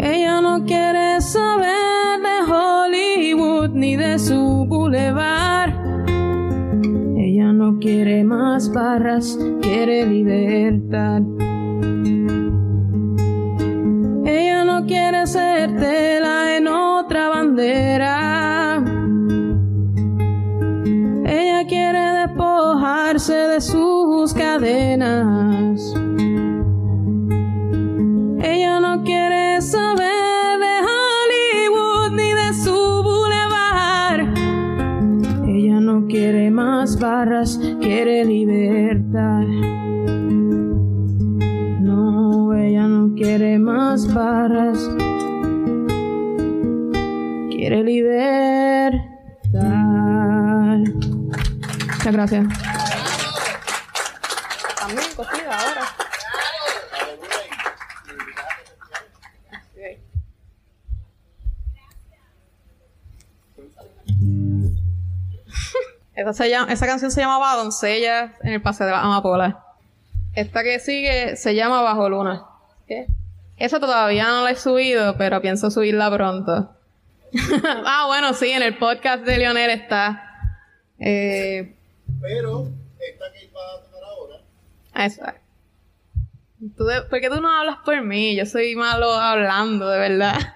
Ella 0.00 0.40
no 0.40 0.64
quiere 0.64 1.20
saber 1.20 2.20
de 2.22 2.52
Hollywood 2.52 3.70
ni 3.70 3.96
de 3.96 4.18
su 4.18 4.66
boulevard. 4.68 5.72
Ella 7.16 7.52
no 7.52 7.78
quiere 7.78 8.24
más 8.24 8.72
barras, 8.72 9.38
quiere 9.62 10.06
libertad. 10.06 11.22
Quiere 37.80 38.24
libertad. 38.24 39.46
No, 41.80 42.52
ella 42.54 42.86
no 42.86 43.14
quiere 43.14 43.58
más 43.58 44.12
barras. 44.12 44.78
Quiere 47.50 47.82
libertad. 47.82 49.00
Muchas 51.96 52.12
gracias. 52.12 52.63
Esa, 66.24 66.32
se 66.32 66.48
llama, 66.48 66.72
esa 66.72 66.86
canción 66.86 67.10
se 67.10 67.20
llamaba 67.20 67.54
Doncella 67.56 68.32
en 68.42 68.54
el 68.54 68.62
Paseo 68.62 68.86
de 68.86 68.92
la 68.92 69.02
Amapola. 69.02 69.62
Esta 70.32 70.62
que 70.62 70.80
sigue 70.80 71.36
se 71.36 71.54
llama 71.54 71.82
Bajo 71.82 72.08
Luna. 72.08 72.46
¿Qué? 72.88 73.06
Esa 73.58 73.78
todavía 73.78 74.24
no 74.28 74.42
la 74.42 74.52
he 74.52 74.56
subido, 74.56 75.18
pero 75.18 75.42
pienso 75.42 75.70
subirla 75.70 76.10
pronto. 76.10 76.74
ah, 77.84 78.04
bueno, 78.06 78.32
sí, 78.32 78.50
en 78.50 78.62
el 78.62 78.78
podcast 78.78 79.22
de 79.24 79.36
Leonel 79.36 79.68
está. 79.68 80.56
Eh, 80.98 81.76
pero 82.22 82.68
esta 82.98 83.24
que 83.30 83.50
va 83.52 83.60
a 83.60 83.82
tocar 83.84 84.02
ahora. 84.02 85.04
Eso 85.04 85.22
¿Tú 86.74 86.86
¿Por 87.10 87.20
qué 87.20 87.28
tú 87.28 87.42
no 87.42 87.54
hablas 87.54 87.76
por 87.84 88.00
mí? 88.00 88.34
Yo 88.34 88.46
soy 88.46 88.74
malo 88.76 89.12
hablando, 89.12 89.90
de 89.90 89.98
verdad. 89.98 90.38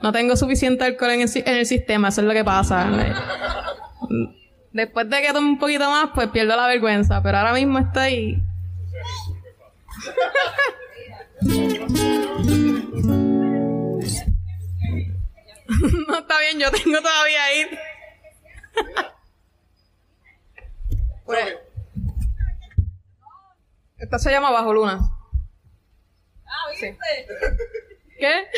No 0.00 0.12
tengo 0.12 0.36
suficiente 0.36 0.84
alcohol 0.84 1.10
en 1.10 1.22
el, 1.22 1.28
en 1.34 1.56
el 1.56 1.66
sistema, 1.66 2.10
eso 2.10 2.20
es 2.20 2.26
lo 2.28 2.32
que 2.32 2.44
pasa. 2.44 2.88
Después 4.72 5.08
de 5.08 5.22
que 5.22 5.32
tome 5.32 5.48
un 5.48 5.58
poquito 5.58 5.88
más, 5.90 6.10
pues 6.14 6.28
pierdo 6.28 6.56
la 6.56 6.66
vergüenza, 6.66 7.22
pero 7.22 7.38
ahora 7.38 7.52
mismo 7.52 7.78
estoy... 7.78 8.42
no 16.08 16.18
está 16.18 16.40
bien, 16.40 16.58
yo 16.58 16.70
tengo 16.70 17.00
todavía 17.00 17.44
ahí. 17.44 17.66
pues, 21.24 21.56
esta 23.98 24.18
se 24.18 24.30
llama 24.30 24.50
Bajo 24.50 24.72
Luna. 24.72 24.98
Ah, 26.46 26.70
¿viste? 26.70 26.96
¿Qué? 28.18 28.48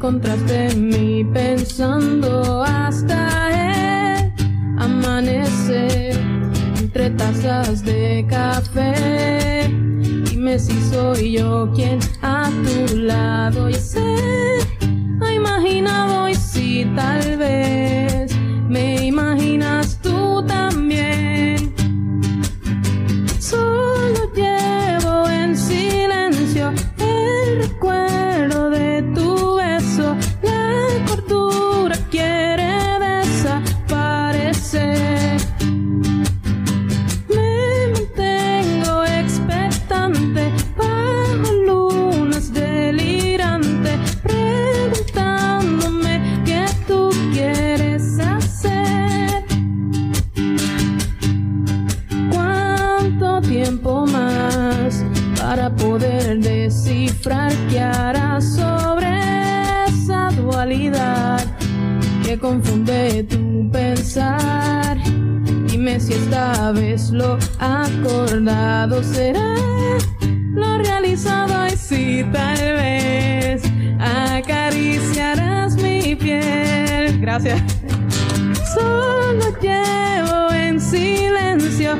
Encontraste 0.00 0.68
en 0.68 0.88
mí 0.88 1.24
pensando 1.30 2.62
hasta 2.62 3.18
el 3.50 4.32
amanecer 4.78 6.18
entre 6.78 7.10
tazas 7.10 7.84
de 7.84 8.24
café. 8.26 9.68
Dime 10.24 10.58
si 10.58 10.80
soy 10.90 11.32
yo 11.32 11.70
quien 11.74 11.98
a 12.22 12.50
tu 12.64 12.96
lado 12.96 13.68
y 13.68 13.74
sé, 13.74 14.16
ha 15.20 15.34
imaginado 15.34 16.30
y 16.30 16.34
si 16.34 16.86
tal 16.96 17.36
vez 17.36 18.34
me 18.70 19.06
imaginas 19.06 19.29
lo 67.08 67.38
acordado 67.58 69.02
será 69.02 69.54
lo 70.52 70.78
realizado 70.78 71.66
y 71.66 71.76
si 71.76 72.24
tal 72.32 72.58
vez 72.58 73.62
acariciarás 73.98 75.76
mi 75.76 76.14
piel. 76.14 77.18
Gracias. 77.20 77.62
Solo 78.74 79.58
llevo 79.60 80.52
en 80.52 80.80
silencio 80.80 81.96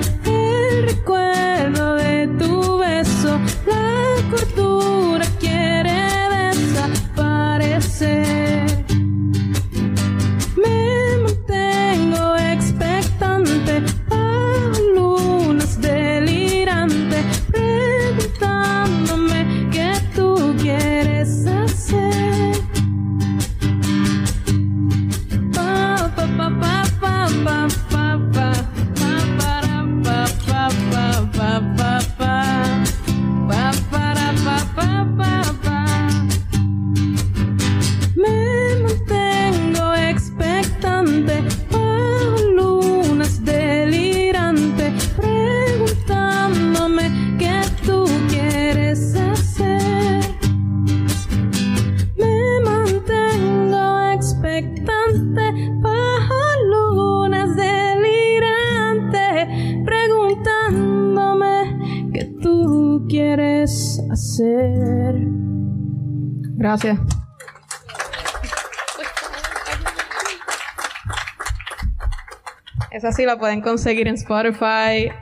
Esa 72.90 73.12
sí 73.12 73.24
la 73.24 73.38
pueden 73.38 73.60
conseguir 73.60 74.08
en 74.08 74.14
Spotify, 74.14 75.12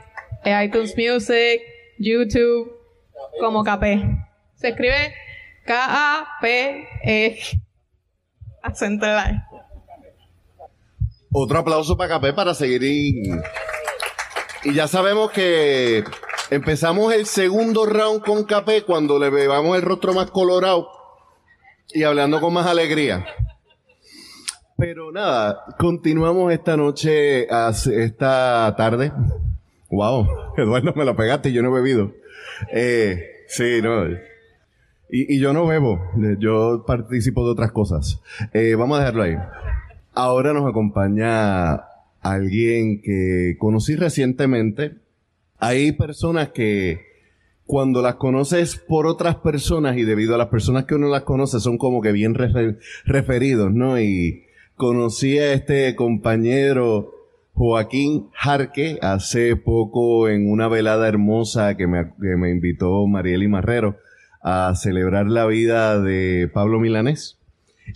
iTunes 0.63 0.95
Music, 0.97 1.61
YouTube, 1.99 2.71
como 3.39 3.63
KP. 3.63 3.83
Se 4.55 4.69
escribe 4.69 5.13
K-A-P-E. 5.65 7.39
Acento 8.63 9.05
en 9.05 9.15
la 9.15 9.29
E. 9.29 9.49
Otro 11.31 11.59
aplauso 11.59 11.95
para 11.95 12.09
Capé 12.09 12.33
para 12.33 12.55
seguir. 12.55 12.83
Y, 12.83 14.73
ya 14.73 14.87
sabemos 14.87 15.31
que 15.31 16.03
empezamos 16.49 17.13
el 17.13 17.27
segundo 17.27 17.85
round 17.85 18.23
con 18.23 18.43
Capé 18.45 18.81
cuando 18.81 19.19
le 19.19 19.29
veamos 19.29 19.77
el 19.77 19.83
rostro 19.83 20.13
más 20.13 20.31
colorado 20.31 20.89
y 21.93 22.03
hablando 22.03 22.41
con 22.41 22.51
más 22.53 22.65
alegría. 22.65 23.25
Pero 24.79 25.11
nada, 25.11 25.65
continuamos 25.77 26.53
esta 26.53 26.77
noche, 26.77 27.43
esta 27.43 28.73
tarde. 28.77 29.11
Wow, 29.91 30.27
Eduardo, 30.57 30.93
me 30.95 31.03
lo 31.05 31.15
pegaste 31.15 31.49
y 31.49 31.53
yo 31.53 31.61
no 31.61 31.69
he 31.75 31.81
bebido. 31.81 32.13
Eh, 32.71 33.21
sí, 33.47 33.81
no. 33.83 34.07
Y, 35.11 35.35
y 35.35 35.39
yo 35.39 35.53
no 35.53 35.65
bebo, 35.67 35.99
yo 36.39 36.83
participo 36.87 37.43
de 37.45 37.51
otras 37.51 37.71
cosas. 37.71 38.21
Eh, 38.53 38.75
vamos 38.75 38.97
a 38.97 39.01
dejarlo 39.01 39.23
ahí. 39.23 39.35
Ahora 40.13 40.53
nos 40.53 40.67
acompaña 40.69 41.81
alguien 42.21 43.01
que 43.01 43.55
conocí 43.59 43.95
recientemente. 43.95 44.93
Hay 45.57 45.91
personas 45.93 46.49
que 46.49 47.01
cuando 47.65 48.01
las 48.01 48.15
conoces 48.15 48.75
por 48.77 49.07
otras 49.07 49.35
personas 49.37 49.97
y 49.97 50.03
debido 50.03 50.35
a 50.35 50.37
las 50.37 50.47
personas 50.47 50.85
que 50.85 50.95
uno 50.95 51.07
las 51.09 51.23
conoce 51.23 51.59
son 51.59 51.77
como 51.77 52.01
que 52.01 52.11
bien 52.11 52.33
refer- 52.33 52.77
referidos, 53.05 53.71
¿no? 53.73 53.99
Y 53.99 54.45
conocí 54.79 55.37
a 55.39 55.51
este 55.51 55.93
compañero 55.93 57.11
Joaquín 57.51 58.29
Jarque 58.31 58.97
hace 59.01 59.57
poco 59.57 60.29
en 60.29 60.49
una 60.49 60.69
velada 60.69 61.05
hermosa 61.09 61.75
que 61.75 61.85
me, 61.85 62.13
que 62.21 62.37
me 62.37 62.49
invitó 62.49 63.05
Marieli 63.05 63.49
Marrero 63.49 63.97
a 64.41 64.73
celebrar 64.75 65.27
la 65.27 65.45
vida 65.47 65.99
de 65.99 66.49
Pablo 66.53 66.79
Milanés. 66.79 67.37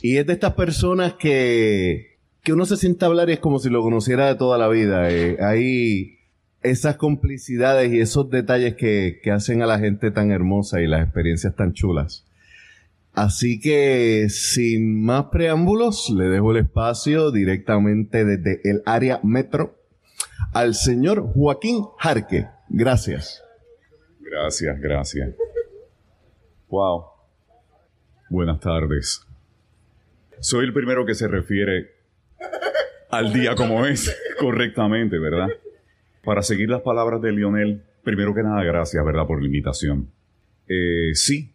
Y 0.01 0.17
es 0.17 0.27
de 0.27 0.33
estas 0.33 0.55
personas 0.55 1.13
que, 1.13 2.17
que 2.43 2.51
uno 2.51 2.65
se 2.65 2.75
sienta 2.75 3.05
hablar 3.05 3.29
y 3.29 3.33
es 3.33 3.39
como 3.39 3.59
si 3.59 3.69
lo 3.69 3.81
conociera 3.81 4.27
de 4.27 4.35
toda 4.35 4.57
la 4.57 4.67
vida. 4.67 5.09
Eh, 5.09 5.37
hay 5.39 6.17
esas 6.63 6.97
complicidades 6.97 7.93
y 7.93 8.01
esos 8.01 8.29
detalles 8.29 8.75
que, 8.75 9.21
que 9.23 9.31
hacen 9.31 9.61
a 9.61 9.67
la 9.67 9.79
gente 9.79 10.11
tan 10.11 10.31
hermosa 10.31 10.81
y 10.81 10.87
las 10.87 11.01
experiencias 11.05 11.55
tan 11.55 11.71
chulas. 11.71 12.25
Así 13.13 13.59
que, 13.59 14.27
sin 14.29 15.03
más 15.03 15.25
preámbulos, 15.25 16.09
le 16.09 16.25
dejo 16.25 16.51
el 16.51 16.57
espacio 16.57 17.31
directamente 17.31 18.25
desde 18.25 18.59
el 18.63 18.81
área 18.87 19.19
metro 19.23 19.75
al 20.51 20.73
señor 20.73 21.21
Joaquín 21.33 21.85
Jarque. 21.99 22.47
Gracias. 22.69 23.43
Gracias, 24.19 24.79
gracias. 24.79 25.29
Wow. 26.69 27.05
Buenas 28.29 28.59
tardes. 28.59 29.21
Soy 30.39 30.65
el 30.65 30.73
primero 30.73 31.05
que 31.05 31.13
se 31.13 31.27
refiere 31.27 31.91
al 33.11 33.31
día 33.31 33.53
como 33.53 33.85
es, 33.85 34.11
correctamente, 34.39 35.19
¿verdad? 35.19 35.49
Para 36.23 36.41
seguir 36.41 36.69
las 36.69 36.81
palabras 36.81 37.21
de 37.21 37.31
Lionel, 37.31 37.83
primero 38.03 38.33
que 38.33 38.41
nada, 38.41 38.63
gracias, 38.63 39.05
¿verdad?, 39.05 39.27
por 39.27 39.39
la 39.39 39.45
invitación. 39.45 40.09
Eh, 40.67 41.11
sí. 41.13 41.52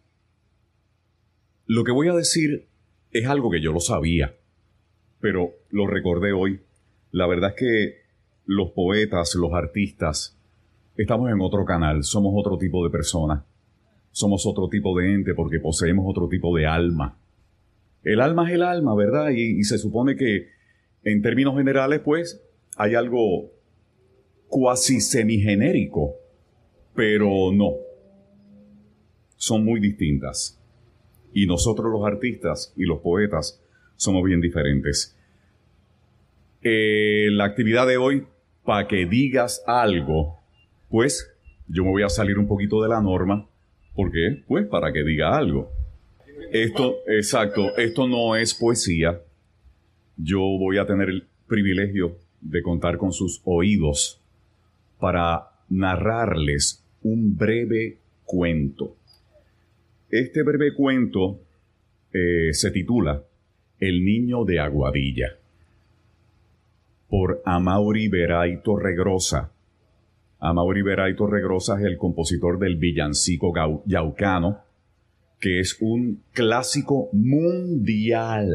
Lo 1.71 1.83
que 1.83 1.91
voy 1.91 2.07
a 2.07 2.15
decir 2.15 2.67
es 3.11 3.27
algo 3.27 3.51
que 3.51 3.61
yo 3.61 3.71
lo 3.71 3.79
sabía, 3.79 4.35
pero 5.19 5.51
lo 5.69 5.85
recordé 5.85 6.33
hoy. 6.33 6.61
La 7.11 7.27
verdad 7.27 7.51
es 7.51 7.55
que 7.57 7.95
los 8.47 8.71
poetas, 8.71 9.35
los 9.35 9.53
artistas, 9.53 10.35
estamos 10.97 11.29
en 11.29 11.39
otro 11.41 11.65
canal, 11.65 12.03
somos 12.03 12.33
otro 12.35 12.57
tipo 12.57 12.83
de 12.83 12.89
persona, 12.89 13.45
somos 14.09 14.47
otro 14.47 14.67
tipo 14.67 14.97
de 14.97 15.13
ente 15.13 15.35
porque 15.35 15.59
poseemos 15.59 16.05
otro 16.07 16.27
tipo 16.27 16.57
de 16.57 16.65
alma. 16.65 17.19
El 18.01 18.19
alma 18.19 18.49
es 18.49 18.55
el 18.55 18.63
alma, 18.63 18.95
¿verdad? 18.95 19.29
Y, 19.29 19.59
y 19.59 19.63
se 19.63 19.77
supone 19.77 20.15
que 20.15 20.47
en 21.03 21.21
términos 21.21 21.55
generales, 21.55 22.01
pues, 22.03 22.43
hay 22.77 22.95
algo 22.95 23.51
cuasi 24.47 25.01
semigenérico, 25.01 26.15
pero 26.95 27.51
no. 27.53 27.73
Son 29.35 29.63
muy 29.63 29.79
distintas. 29.79 30.58
Y 31.33 31.45
nosotros 31.45 31.91
los 31.91 32.05
artistas 32.05 32.73
y 32.75 32.85
los 32.85 32.99
poetas 32.99 33.61
somos 33.95 34.23
bien 34.23 34.41
diferentes. 34.41 35.15
Eh, 36.61 37.27
la 37.31 37.45
actividad 37.45 37.87
de 37.87 37.97
hoy, 37.97 38.25
para 38.63 38.87
que 38.87 39.05
digas 39.05 39.63
algo, 39.65 40.39
pues 40.89 41.31
yo 41.67 41.83
me 41.83 41.91
voy 41.91 42.03
a 42.03 42.09
salir 42.09 42.37
un 42.37 42.47
poquito 42.47 42.81
de 42.81 42.89
la 42.89 43.01
norma. 43.01 43.47
¿Por 43.95 44.11
qué? 44.11 44.43
Pues 44.47 44.65
para 44.67 44.91
que 44.91 45.03
diga 45.03 45.37
algo. 45.37 45.71
Esto, 46.51 46.97
exacto, 47.07 47.77
esto 47.77 48.07
no 48.07 48.35
es 48.35 48.53
poesía. 48.53 49.21
Yo 50.17 50.39
voy 50.39 50.77
a 50.77 50.85
tener 50.85 51.09
el 51.09 51.27
privilegio 51.47 52.17
de 52.41 52.61
contar 52.61 52.97
con 52.97 53.11
sus 53.11 53.41
oídos 53.43 54.19
para 54.99 55.49
narrarles 55.69 56.83
un 57.03 57.37
breve 57.37 57.97
cuento. 58.25 58.95
Este 60.11 60.41
breve 60.41 60.73
cuento 60.73 61.39
eh, 62.11 62.51
se 62.53 62.71
titula 62.71 63.23
El 63.79 64.03
niño 64.03 64.43
de 64.43 64.59
Aguadilla 64.59 65.37
por 67.07 67.43
Amaury 67.45 68.07
Veray 68.07 68.63
Torregrosa. 68.63 69.51
Amaury 70.39 70.81
Veray 70.81 71.15
Torregrosa 71.15 71.79
es 71.79 71.85
el 71.85 71.97
compositor 71.97 72.57
del 72.57 72.77
villancico 72.77 73.53
yaucano, 73.85 74.61
que 75.39 75.59
es 75.59 75.77
un 75.79 76.23
clásico 76.31 77.09
mundial. 77.11 78.49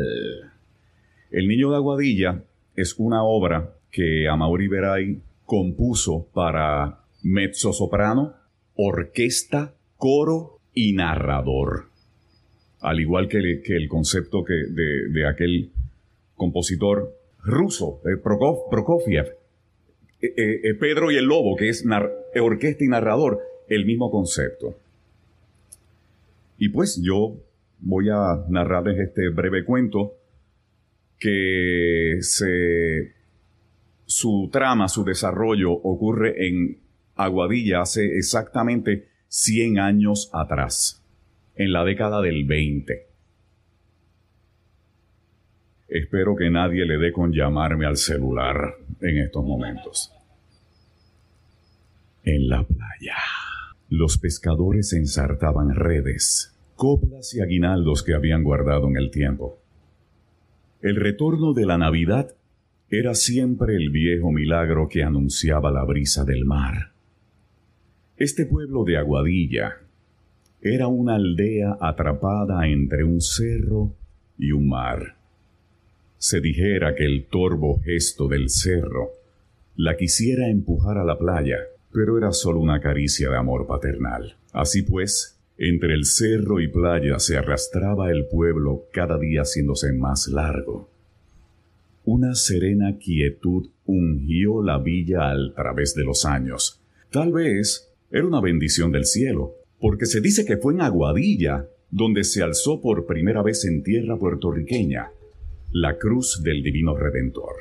El 1.31 1.47
Niño 1.47 1.71
de 1.71 1.77
Aguadilla 1.77 2.43
es 2.75 2.99
una 2.99 3.23
obra 3.23 3.75
que 3.93 4.27
Amaury 4.27 4.67
Veray 4.67 5.21
compuso 5.47 6.27
para 6.35 7.05
mezzosoprano, 7.23 8.35
orquesta, 8.75 9.73
coro 9.97 10.54
y 10.75 10.93
narrador. 10.93 11.87
Al 12.81 13.01
igual 13.01 13.29
que, 13.29 13.39
el- 13.39 13.89
concepto 13.89 14.45
que 14.45 14.55
de, 14.55 15.27
aquel 15.27 15.71
compositor 16.37 17.17
ruso, 17.43 18.01
eh, 18.05 18.17
Prokofiev, 18.23 19.37
eh, 20.21 20.35
eh, 20.37 20.75
Pedro 20.75 21.11
y 21.11 21.17
el 21.17 21.25
Lobo, 21.25 21.57
que 21.57 21.69
es 21.69 21.85
orquesta 22.41 22.85
y 22.85 22.89
narrador, 22.89 23.41
el 23.69 23.87
mismo 23.87 24.11
concepto. 24.11 24.77
Y 26.59 26.69
pues 26.69 27.01
yo 27.03 27.37
voy 27.81 28.09
a 28.11 28.45
narrarles 28.49 28.99
este 28.99 29.29
breve 29.29 29.65
cuento 29.65 30.15
que 31.19 32.19
su 34.07 34.49
trama, 34.53 34.89
su 34.89 35.05
desarrollo 35.05 35.73
ocurre 35.73 36.47
en 36.47 36.79
Aguadilla 37.17 37.83
hace 37.83 38.17
exactamente 38.17 39.09
100 39.29 39.79
años 39.79 40.31
atrás, 40.33 41.05
en 41.57 41.73
la 41.73 41.85
década 41.85 42.21
del 42.21 42.45
20. 42.45 43.07
Espero 45.89 46.35
que 46.35 46.51
nadie 46.51 46.85
le 46.87 46.99
dé 46.99 47.13
con 47.13 47.33
llamarme 47.33 47.87
al 47.87 47.97
celular 47.97 48.75
en 49.01 49.19
estos 49.19 49.45
momentos. 49.45 50.13
En 52.25 52.49
la 52.49 52.65
playa, 52.65 53.17
los 53.91 54.19
pescadores 54.19 54.93
ensartaban 54.95 55.75
redes, 55.75 56.57
coplas 56.75 57.35
y 57.35 57.43
aguinaldos 57.43 58.03
que 58.03 58.15
habían 58.15 58.43
guardado 58.43 58.89
en 58.89 58.97
el 58.97 59.11
tiempo. 59.11 59.59
El 60.81 60.97
retorno 60.97 61.53
de 61.53 61.67
la 61.67 61.79
Navidad 61.79 62.35
era 62.89 63.15
siempre 63.15 63.77
el 63.77 63.91
viejo 63.91 64.33
milagro 64.33 64.89
que 64.89 65.03
anunciaba 65.03 65.71
la 65.71 65.85
brisa 65.85 66.25
del 66.25 66.45
mar. 66.45 66.94
Este 68.17 68.47
pueblo 68.47 68.85
de 68.85 68.97
Aguadilla 68.97 69.81
era 70.61 70.87
una 70.87 71.17
aldea 71.17 71.79
atrapada 71.81 72.69
entre 72.69 73.03
un 73.03 73.21
cerro 73.21 73.97
y 74.39 74.53
un 74.53 74.69
mar. 74.69 75.17
Se 76.17 76.41
dijera 76.41 76.95
que 76.95 77.05
el 77.05 77.27
torvo 77.27 77.81
gesto 77.81 78.29
del 78.29 78.51
cerro 78.51 79.11
la 79.75 79.97
quisiera 79.97 80.49
empujar 80.49 80.97
a 80.97 81.05
la 81.05 81.19
playa, 81.19 81.59
pero 81.93 82.17
era 82.17 82.31
solo 82.31 82.61
una 82.61 82.81
caricia 82.81 83.31
de 83.31 83.37
amor 83.37 83.67
paternal. 83.67 84.37
Así 84.53 84.83
pues, 84.83 85.41
entre 85.59 85.93
el 85.95 86.05
cerro 86.05 86.61
y 86.61 86.69
playa 86.69 87.19
se 87.19 87.37
arrastraba 87.37 88.13
el 88.13 88.27
pueblo 88.27 88.85
cada 88.93 89.19
día 89.19 89.41
haciéndose 89.41 89.93
más 89.93 90.29
largo. 90.29 90.89
Una 92.05 92.37
serena 92.37 92.97
quietud 92.97 93.71
ungió 93.87 94.63
la 94.63 94.79
villa 94.79 95.31
al 95.31 95.53
través 95.53 95.97
de 95.97 96.05
los 96.05 96.25
años. 96.25 96.81
Tal 97.11 97.33
vez 97.33 97.91
era 98.15 98.27
una 98.27 98.41
bendición 98.41 98.93
del 98.93 99.05
cielo, 99.05 99.57
porque 99.81 100.07
se 100.07 100.21
dice 100.21 100.45
que 100.45 100.57
fue 100.57 100.73
en 100.73 100.81
Aguadilla 100.81 101.67
donde 101.91 102.25
se 102.25 102.43
alzó 102.43 102.81
por 102.81 103.07
primera 103.07 103.43
vez 103.43 103.65
en 103.65 103.83
tierra 103.83 104.17
puertorriqueña 104.17 105.11
la 105.73 105.99
cruz 105.99 106.41
del 106.43 106.63
Divino 106.63 106.97
Redentor. 106.97 107.55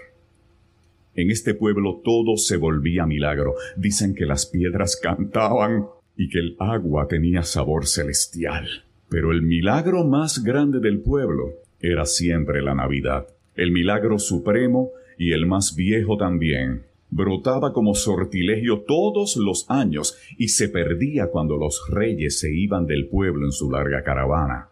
En 1.15 1.29
este 1.29 1.53
pueblo 1.53 2.01
todo 2.03 2.37
se 2.37 2.57
volvía 2.57 3.05
milagro. 3.05 3.55
Dicen 3.75 4.15
que 4.15 4.25
las 4.25 4.45
piedras 4.45 4.95
cantaban 4.95 5.87
y 6.15 6.29
que 6.29 6.39
el 6.39 6.55
agua 6.59 7.07
tenía 7.07 7.43
sabor 7.43 7.85
celestial. 7.85 8.67
Pero 9.09 9.31
el 9.31 9.41
milagro 9.41 10.05
más 10.05 10.43
grande 10.43 10.79
del 10.79 11.01
pueblo 11.01 11.55
era 11.79 12.05
siempre 12.05 12.61
la 12.61 12.73
Navidad 12.73 13.27
el 13.55 13.71
milagro 13.71 14.19
supremo 14.19 14.91
y 15.17 15.31
el 15.31 15.45
más 15.45 15.75
viejo 15.75 16.17
también, 16.17 16.83
brotaba 17.13 17.73
como 17.73 17.93
sortilegio 17.93 18.81
todos 18.87 19.37
los 19.37 19.69
años 19.69 20.17
y 20.37 20.47
se 20.49 20.69
perdía 20.69 21.27
cuando 21.27 21.57
los 21.57 21.87
reyes 21.89 22.39
se 22.39 22.53
iban 22.53 22.87
del 22.87 23.07
pueblo 23.07 23.45
en 23.45 23.51
su 23.51 23.69
larga 23.69 24.03
caravana. 24.03 24.69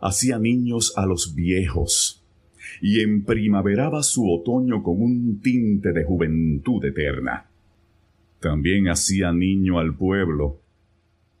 Hacía 0.00 0.38
niños 0.38 0.94
a 0.96 1.06
los 1.06 1.34
viejos 1.34 2.24
y 2.80 3.00
emprimaveraba 3.00 4.02
su 4.02 4.30
otoño 4.30 4.82
con 4.82 5.02
un 5.02 5.40
tinte 5.40 5.92
de 5.92 6.04
juventud 6.04 6.84
eterna. 6.84 7.50
También 8.40 8.88
hacía 8.88 9.32
niño 9.32 9.78
al 9.78 9.96
pueblo, 9.96 10.60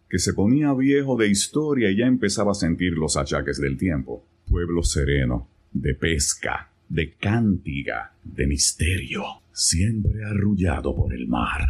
que 0.08 0.18
se 0.18 0.34
ponía 0.34 0.72
viejo 0.74 1.16
de 1.16 1.28
historia 1.28 1.90
y 1.90 1.98
ya 1.98 2.06
empezaba 2.06 2.52
a 2.52 2.54
sentir 2.54 2.92
los 2.92 3.16
achaques 3.16 3.60
del 3.60 3.76
tiempo. 3.76 4.24
Pueblo 4.48 4.82
sereno, 4.82 5.48
de 5.72 5.94
pesca, 5.94 6.70
de 6.88 7.14
cántiga, 7.14 8.12
de 8.22 8.46
misterio, 8.46 9.24
siempre 9.52 10.24
arrullado 10.24 10.94
por 10.94 11.14
el 11.14 11.26
mar. 11.28 11.68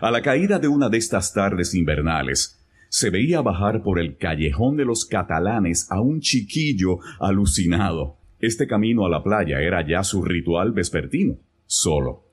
A 0.00 0.10
la 0.10 0.22
caída 0.22 0.58
de 0.58 0.68
una 0.68 0.88
de 0.88 0.98
estas 0.98 1.32
tardes 1.32 1.74
invernales, 1.74 2.58
se 2.88 3.10
veía 3.10 3.40
bajar 3.40 3.82
por 3.82 4.00
el 4.00 4.16
callejón 4.16 4.76
de 4.76 4.84
los 4.84 5.04
catalanes 5.04 5.86
a 5.90 6.00
un 6.00 6.20
chiquillo 6.20 6.98
alucinado. 7.20 8.16
Este 8.40 8.66
camino 8.66 9.06
a 9.06 9.08
la 9.08 9.22
playa 9.22 9.60
era 9.60 9.86
ya 9.86 10.02
su 10.02 10.22
ritual 10.22 10.72
vespertino. 10.72 11.36
Solo, 11.66 12.24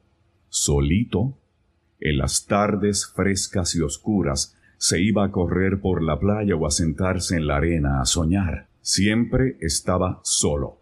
solito, 0.50 1.38
en 2.00 2.18
las 2.18 2.46
tardes 2.46 3.12
frescas 3.16 3.76
y 3.76 3.82
oscuras, 3.82 4.58
se 4.78 5.02
iba 5.02 5.26
a 5.26 5.32
correr 5.32 5.80
por 5.80 6.02
la 6.02 6.20
playa 6.20 6.56
o 6.56 6.66
a 6.66 6.72
sentarse 6.72 7.36
en 7.36 7.48
la 7.48 7.58
arena 7.58 8.02
a 8.02 8.06
soñar. 8.06 8.68
Siempre 8.82 9.58
estaba 9.60 10.22
solo. 10.24 10.80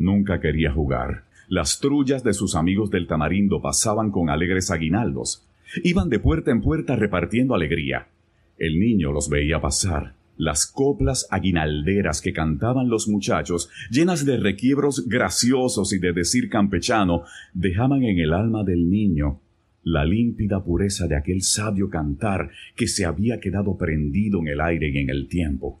Nunca 0.00 0.40
quería 0.40 0.72
jugar. 0.72 1.24
Las 1.46 1.78
trullas 1.78 2.24
de 2.24 2.32
sus 2.32 2.56
amigos 2.56 2.90
del 2.90 3.06
tamarindo 3.06 3.60
pasaban 3.60 4.10
con 4.10 4.30
alegres 4.30 4.70
aguinaldos. 4.70 5.46
Iban 5.84 6.08
de 6.08 6.18
puerta 6.18 6.50
en 6.50 6.62
puerta 6.62 6.96
repartiendo 6.96 7.54
alegría. 7.54 8.08
El 8.56 8.80
niño 8.80 9.12
los 9.12 9.28
veía 9.28 9.60
pasar. 9.60 10.14
Las 10.38 10.64
coplas 10.64 11.26
aguinalderas 11.30 12.22
que 12.22 12.32
cantaban 12.32 12.88
los 12.88 13.08
muchachos, 13.08 13.68
llenas 13.90 14.24
de 14.24 14.38
requiebros 14.38 15.06
graciosos 15.06 15.92
y 15.92 15.98
de 15.98 16.14
decir 16.14 16.48
campechano, 16.48 17.24
dejaban 17.52 18.02
en 18.02 18.20
el 18.20 18.32
alma 18.32 18.64
del 18.64 18.88
niño 18.88 19.38
la 19.82 20.06
límpida 20.06 20.64
pureza 20.64 21.08
de 21.08 21.16
aquel 21.16 21.42
sabio 21.42 21.90
cantar 21.90 22.50
que 22.74 22.88
se 22.88 23.04
había 23.04 23.38
quedado 23.38 23.76
prendido 23.76 24.40
en 24.40 24.48
el 24.48 24.62
aire 24.62 24.88
y 24.88 24.96
en 24.96 25.10
el 25.10 25.28
tiempo 25.28 25.78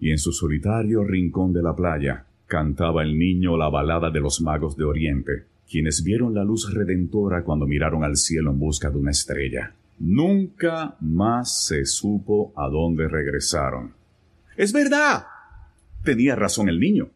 y 0.00 0.10
en 0.10 0.18
su 0.18 0.32
solitario 0.32 1.04
rincón 1.04 1.52
de 1.52 1.62
la 1.62 1.74
playa 1.74 2.26
cantaba 2.46 3.02
el 3.02 3.18
niño 3.18 3.56
la 3.56 3.68
balada 3.68 4.10
de 4.10 4.20
los 4.20 4.40
magos 4.40 4.76
de 4.76 4.84
Oriente, 4.84 5.44
quienes 5.68 6.02
vieron 6.04 6.34
la 6.34 6.44
luz 6.44 6.72
redentora 6.72 7.42
cuando 7.42 7.66
miraron 7.66 8.04
al 8.04 8.16
cielo 8.16 8.50
en 8.50 8.58
busca 8.58 8.90
de 8.90 8.98
una 8.98 9.10
estrella. 9.10 9.74
Nunca 9.98 10.96
más 11.00 11.66
se 11.66 11.84
supo 11.86 12.52
a 12.56 12.68
dónde 12.68 13.08
regresaron. 13.08 13.92
Es 14.56 14.72
verdad. 14.72 15.26
Tenía 16.04 16.36
razón 16.36 16.68
el 16.68 16.78
niño. 16.78 17.08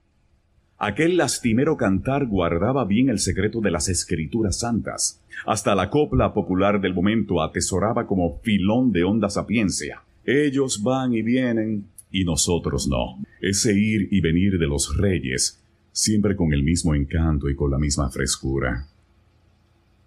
Aquel 0.78 1.18
lastimero 1.18 1.76
cantar 1.76 2.26
guardaba 2.26 2.86
bien 2.86 3.10
el 3.10 3.18
secreto 3.18 3.60
de 3.60 3.70
las 3.70 3.88
escrituras 3.90 4.60
santas. 4.60 5.20
Hasta 5.44 5.74
la 5.74 5.90
copla 5.90 6.32
popular 6.32 6.80
del 6.80 6.94
momento 6.94 7.42
atesoraba 7.42 8.06
como 8.06 8.38
filón 8.38 8.90
de 8.90 9.04
honda 9.04 9.28
sapiencia. 9.28 10.02
Ellos 10.24 10.82
van 10.82 11.12
y 11.12 11.20
vienen, 11.20 11.86
y 12.10 12.24
nosotros 12.24 12.88
no. 12.88 13.22
Ese 13.40 13.72
ir 13.72 14.08
y 14.10 14.20
venir 14.20 14.58
de 14.58 14.66
los 14.66 14.96
reyes, 14.96 15.62
siempre 15.92 16.36
con 16.36 16.52
el 16.52 16.62
mismo 16.62 16.94
encanto 16.94 17.48
y 17.48 17.54
con 17.54 17.70
la 17.70 17.78
misma 17.78 18.10
frescura. 18.10 18.86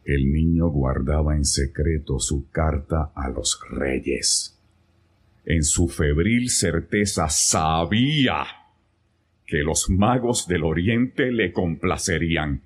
El 0.06 0.32
niño 0.32 0.68
guardaba 0.68 1.36
en 1.36 1.46
secreto 1.46 2.20
su 2.20 2.50
carta 2.50 3.12
a 3.16 3.30
los 3.30 3.60
reyes. 3.70 4.60
En 5.46 5.64
su 5.64 5.88
febril 5.88 6.50
certeza 6.50 7.30
sabía 7.30 8.46
que 9.46 9.60
los 9.60 9.90
magos 9.90 10.48
del 10.48 10.64
oriente 10.64 11.32
le 11.32 11.52
complacerían. 11.52 12.62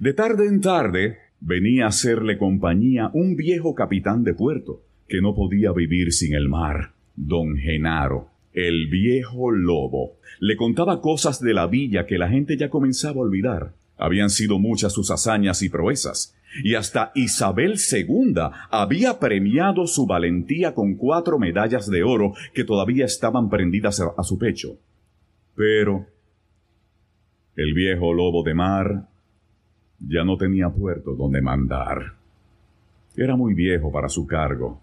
De 0.00 0.12
tarde 0.14 0.46
en 0.46 0.60
tarde 0.60 1.18
venía 1.40 1.86
a 1.86 1.88
hacerle 1.88 2.38
compañía 2.38 3.10
un 3.14 3.36
viejo 3.36 3.74
capitán 3.74 4.24
de 4.24 4.34
puerto, 4.34 4.84
que 5.08 5.20
no 5.20 5.34
podía 5.34 5.72
vivir 5.72 6.12
sin 6.12 6.34
el 6.34 6.48
mar, 6.48 6.92
don 7.16 7.56
Genaro, 7.56 8.30
el 8.52 8.88
viejo 8.88 9.50
lobo 9.50 10.16
le 10.40 10.56
contaba 10.56 11.00
cosas 11.00 11.40
de 11.40 11.54
la 11.54 11.66
villa 11.66 12.06
que 12.06 12.18
la 12.18 12.28
gente 12.28 12.56
ya 12.56 12.70
comenzaba 12.70 13.16
a 13.16 13.24
olvidar. 13.24 13.74
Habían 13.96 14.30
sido 14.30 14.58
muchas 14.58 14.92
sus 14.94 15.10
hazañas 15.10 15.62
y 15.62 15.68
proezas, 15.68 16.34
y 16.64 16.74
hasta 16.74 17.12
Isabel 17.14 17.74
II 17.78 18.34
había 18.70 19.18
premiado 19.20 19.86
su 19.86 20.06
valentía 20.06 20.74
con 20.74 20.94
cuatro 20.94 21.38
medallas 21.38 21.88
de 21.90 22.02
oro 22.02 22.32
que 22.54 22.64
todavía 22.64 23.04
estaban 23.04 23.50
prendidas 23.50 24.00
a, 24.00 24.22
su 24.24 24.38
pecho. 24.38 24.78
Pero 25.54 26.06
el 27.56 27.74
viejo 27.74 28.14
lobo 28.14 28.42
de 28.42 28.54
mar 28.54 29.08
ya 29.98 30.24
no 30.24 30.38
tenía 30.38 30.70
puerto 30.70 31.14
donde 31.14 31.42
mandar. 31.42 32.14
Era 33.14 33.36
muy 33.36 33.52
viejo 33.52 33.92
para 33.92 34.08
su 34.08 34.26
cargo 34.26 34.80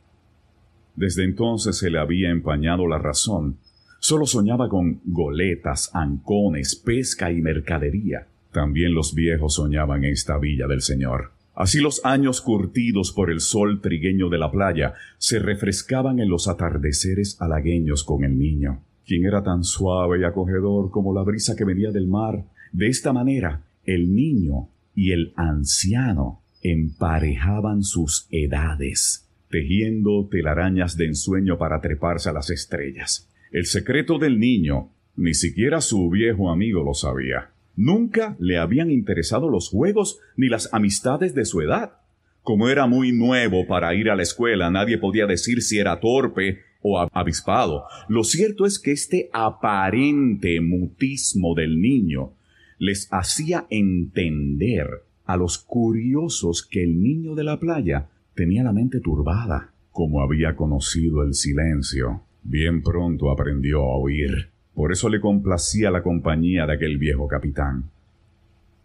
desde 0.98 1.24
entonces 1.24 1.78
se 1.78 1.92
le 1.92 2.00
había 2.00 2.32
empañado 2.32 2.88
la 2.88 2.98
razón. 2.98 3.58
Solo 4.00 4.26
soñaba 4.26 4.68
con 4.68 5.00
goletas, 5.06 5.92
ancones, 5.94 6.76
pesca 6.76 7.32
y 7.32 7.40
mercadería. 7.40 8.28
También 8.52 8.96
los 8.96 9.14
viejos 9.14 9.54
soñaban 9.54 10.04
en 10.04 10.14
esta 10.14 10.40
villa 10.40 10.66
del 10.66 10.82
Señor. 10.82 11.32
Así 11.54 11.80
los 11.80 12.04
años 12.04 12.42
curtidos 12.42 13.12
por 13.12 13.30
el 13.30 13.42
sol 13.42 13.80
trigueño 13.80 14.30
de 14.30 14.40
la 14.40 14.50
playa 14.50 14.96
se 15.20 15.38
refrescaban 15.38 16.20
en 16.20 16.30
los 16.30 16.48
atardeceres 16.48 17.40
halagueños 17.40 18.04
con 18.04 18.24
el 18.24 18.38
niño, 18.38 18.82
quien 19.06 19.26
era 19.26 19.44
tan 19.44 19.64
suave 19.64 20.20
y 20.20 20.24
acogedor 20.24 20.90
como 20.90 21.14
la 21.14 21.22
brisa 21.22 21.56
que 21.56 21.64
venía 21.64 21.92
del 21.92 22.08
mar. 22.08 22.44
De 22.72 22.88
esta 22.88 23.14
manera, 23.14 23.64
el 23.86 24.16
niño 24.16 24.70
y 24.96 25.12
el 25.12 25.34
anciano 25.36 26.42
emparejaban 26.64 27.84
sus 27.84 28.28
edades 28.32 29.27
tejiendo 29.50 30.28
telarañas 30.30 30.98
de 30.98 31.06
ensueño 31.06 31.58
para 31.58 31.82
treparse 31.82 32.30
a 32.30 32.34
las 32.34 32.50
estrellas. 32.50 33.30
El 33.52 33.66
secreto 33.66 34.20
del 34.20 34.40
niño, 34.40 34.90
ni 35.16 35.34
siquiera 35.34 35.82
su 35.82 36.10
viejo 36.10 36.52
amigo 36.52 36.84
lo 36.84 36.94
sabía. 36.94 37.52
Nunca 37.76 38.36
le 38.40 38.58
habían 38.58 38.92
interesado 38.92 39.50
los 39.50 39.70
juegos 39.70 40.20
ni 40.36 40.50
las 40.50 40.74
amistades 40.74 41.36
de 41.36 41.46
su 41.46 41.62
edad. 41.62 41.94
Como 42.42 42.70
era 42.70 42.88
muy 42.88 43.12
nuevo 43.12 43.68
para 43.68 43.94
ir 43.94 44.10
a 44.10 44.16
la 44.16 44.24
escuela, 44.24 44.72
nadie 44.72 44.98
podía 44.98 45.28
decir 45.28 45.62
si 45.62 45.78
era 45.78 46.00
torpe 46.00 46.60
o 46.82 47.00
avispado. 47.12 47.86
Lo 48.08 48.24
cierto 48.24 48.66
es 48.66 48.80
que 48.80 48.92
este 48.92 49.30
aparente 49.34 50.60
mutismo 50.62 51.54
del 51.56 51.80
niño 51.82 52.32
les 52.80 53.08
hacía 53.12 53.68
entender 53.70 54.88
a 55.26 55.38
los 55.38 55.58
curiosos 55.58 56.66
que 56.66 56.84
el 56.84 57.02
niño 57.02 57.36
de 57.36 57.44
la 57.44 57.60
playa 57.60 58.08
tenía 58.38 58.63
la 58.63 58.71
mente 58.71 59.02
turbada. 59.02 59.73
Como 59.91 60.21
había 60.21 60.56
conocido 60.56 61.23
el 61.23 61.34
silencio, 61.34 62.21
bien 62.43 62.84
pronto 62.84 63.32
aprendió 63.32 63.82
a 63.82 63.97
oír. 63.97 64.52
Por 64.73 64.91
eso 64.93 65.10
le 65.10 65.19
complacía 65.19 65.89
la 65.89 66.04
compañía 66.04 66.67
de 66.67 66.76
aquel 66.76 66.97
viejo 67.00 67.28
capitán. 67.28 67.89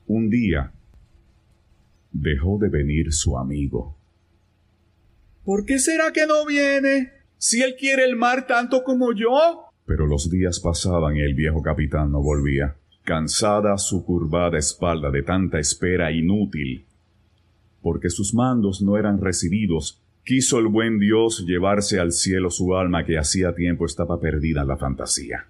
Un 0.06 0.30
día 0.30 0.72
dejó 2.10 2.58
de 2.58 2.70
venir 2.70 3.12
su 3.12 3.38
amigo. 3.38 3.94
¿Por 5.44 5.66
qué 5.66 5.78
será 5.78 6.12
que 6.12 6.26
no 6.26 6.46
viene? 6.46 7.10
Si 7.36 7.60
él 7.62 7.74
quiere 7.78 8.04
el 8.04 8.16
mar 8.16 8.46
tanto 8.46 8.82
como 8.84 9.12
yo. 9.12 9.68
Pero 9.84 10.06
los 10.06 10.30
días 10.30 10.60
pasaban 10.60 11.16
y 11.16 11.20
el 11.20 11.34
viejo 11.34 11.60
capitán 11.60 12.10
no 12.10 12.22
volvía. 12.22 12.76
Cansada 13.04 13.76
su 13.76 14.04
curvada 14.04 14.56
espalda 14.56 15.10
de 15.10 15.22
tanta 15.22 15.58
espera 15.58 16.10
inútil, 16.12 16.86
porque 17.82 18.08
sus 18.10 18.34
mandos 18.34 18.80
no 18.80 18.96
eran 18.96 19.20
recibidos, 19.20 20.00
quiso 20.24 20.58
el 20.58 20.68
buen 20.68 20.98
Dios 20.98 21.44
llevarse 21.46 21.98
al 21.98 22.12
cielo 22.12 22.50
su 22.50 22.76
alma 22.76 23.04
que 23.04 23.18
hacía 23.18 23.54
tiempo 23.54 23.84
estaba 23.84 24.20
perdida 24.20 24.62
en 24.62 24.68
la 24.68 24.76
fantasía. 24.76 25.46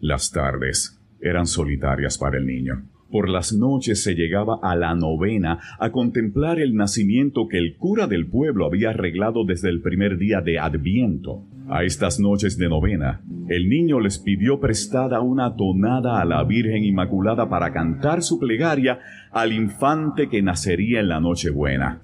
Las 0.00 0.30
tardes 0.30 0.98
eran 1.20 1.46
solitarias 1.46 2.16
para 2.16 2.38
el 2.38 2.46
niño. 2.46 2.84
Por 3.10 3.28
las 3.28 3.52
noches 3.52 4.04
se 4.04 4.14
llegaba 4.14 4.60
a 4.62 4.76
la 4.76 4.94
novena 4.94 5.58
a 5.80 5.90
contemplar 5.90 6.60
el 6.60 6.76
nacimiento 6.76 7.48
que 7.48 7.58
el 7.58 7.76
cura 7.76 8.06
del 8.06 8.28
pueblo 8.28 8.66
había 8.66 8.90
arreglado 8.90 9.44
desde 9.44 9.68
el 9.68 9.80
primer 9.80 10.16
día 10.16 10.40
de 10.40 10.60
Adviento. 10.60 11.42
A 11.70 11.84
estas 11.84 12.18
noches 12.18 12.58
de 12.58 12.68
novena, 12.68 13.22
el 13.48 13.68
niño 13.68 14.00
les 14.00 14.18
pidió 14.18 14.58
prestada 14.58 15.20
una 15.20 15.54
tonada 15.54 16.20
a 16.20 16.24
la 16.24 16.42
Virgen 16.42 16.84
Inmaculada 16.84 17.48
para 17.48 17.72
cantar 17.72 18.22
su 18.22 18.38
plegaria 18.40 18.98
al 19.30 19.52
infante 19.52 20.28
que 20.28 20.42
nacería 20.42 21.00
en 21.00 21.08
la 21.08 21.20
Nochebuena. 21.20 22.02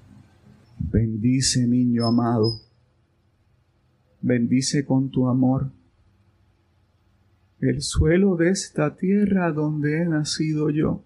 Bendice, 0.78 1.66
niño 1.66 2.06
amado. 2.06 2.52
Bendice 4.20 4.86
con 4.86 5.10
tu 5.10 5.28
amor 5.28 5.70
el 7.60 7.80
suelo 7.80 8.36
de 8.36 8.50
esta 8.50 8.96
tierra 8.96 9.50
donde 9.50 10.02
he 10.02 10.04
nacido 10.04 10.70
yo. 10.70 11.02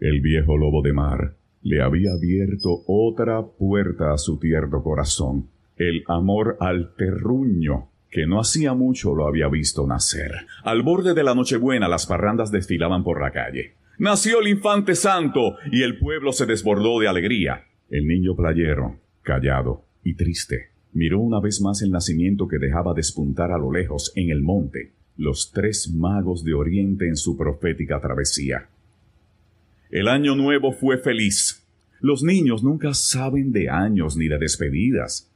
El 0.00 0.20
viejo 0.20 0.56
lobo 0.56 0.82
de 0.82 0.92
mar 0.92 1.36
le 1.62 1.82
había 1.82 2.12
abierto 2.12 2.82
otra 2.86 3.42
puerta 3.46 4.12
a 4.12 4.18
su 4.18 4.38
tierno 4.38 4.82
corazón, 4.82 5.48
el 5.88 6.04
amor 6.08 6.56
al 6.60 6.94
terruño, 6.96 7.88
que 8.10 8.26
no 8.26 8.40
hacía 8.40 8.74
mucho 8.74 9.14
lo 9.14 9.26
había 9.26 9.48
visto 9.48 9.86
nacer. 9.86 10.32
Al 10.64 10.82
borde 10.82 11.14
de 11.14 11.24
la 11.24 11.34
Nochebuena 11.34 11.88
las 11.88 12.06
parrandas 12.06 12.50
desfilaban 12.50 13.04
por 13.04 13.20
la 13.20 13.30
calle. 13.30 13.74
Nació 13.98 14.40
el 14.40 14.48
infante 14.48 14.94
santo 14.94 15.56
y 15.70 15.82
el 15.82 15.98
pueblo 15.98 16.32
se 16.32 16.46
desbordó 16.46 16.98
de 17.00 17.08
alegría. 17.08 17.64
El 17.90 18.06
niño 18.06 18.34
playero, 18.34 19.00
callado 19.22 19.84
y 20.02 20.14
triste, 20.14 20.70
miró 20.92 21.20
una 21.20 21.40
vez 21.40 21.60
más 21.60 21.82
el 21.82 21.90
nacimiento 21.90 22.48
que 22.48 22.58
dejaba 22.58 22.94
despuntar 22.94 23.52
a 23.52 23.58
lo 23.58 23.72
lejos 23.72 24.12
en 24.16 24.30
el 24.30 24.42
monte 24.42 24.92
los 25.16 25.52
tres 25.52 25.90
magos 25.92 26.42
de 26.44 26.54
Oriente 26.54 27.06
en 27.06 27.16
su 27.16 27.36
profética 27.36 28.00
travesía. 28.00 28.68
El 29.90 30.08
año 30.08 30.34
nuevo 30.34 30.72
fue 30.72 30.98
feliz. 30.98 31.66
Los 32.00 32.22
niños 32.22 32.64
nunca 32.64 32.94
saben 32.94 33.52
de 33.52 33.68
años 33.68 34.16
ni 34.16 34.26
de 34.28 34.38
despedidas. 34.38 35.31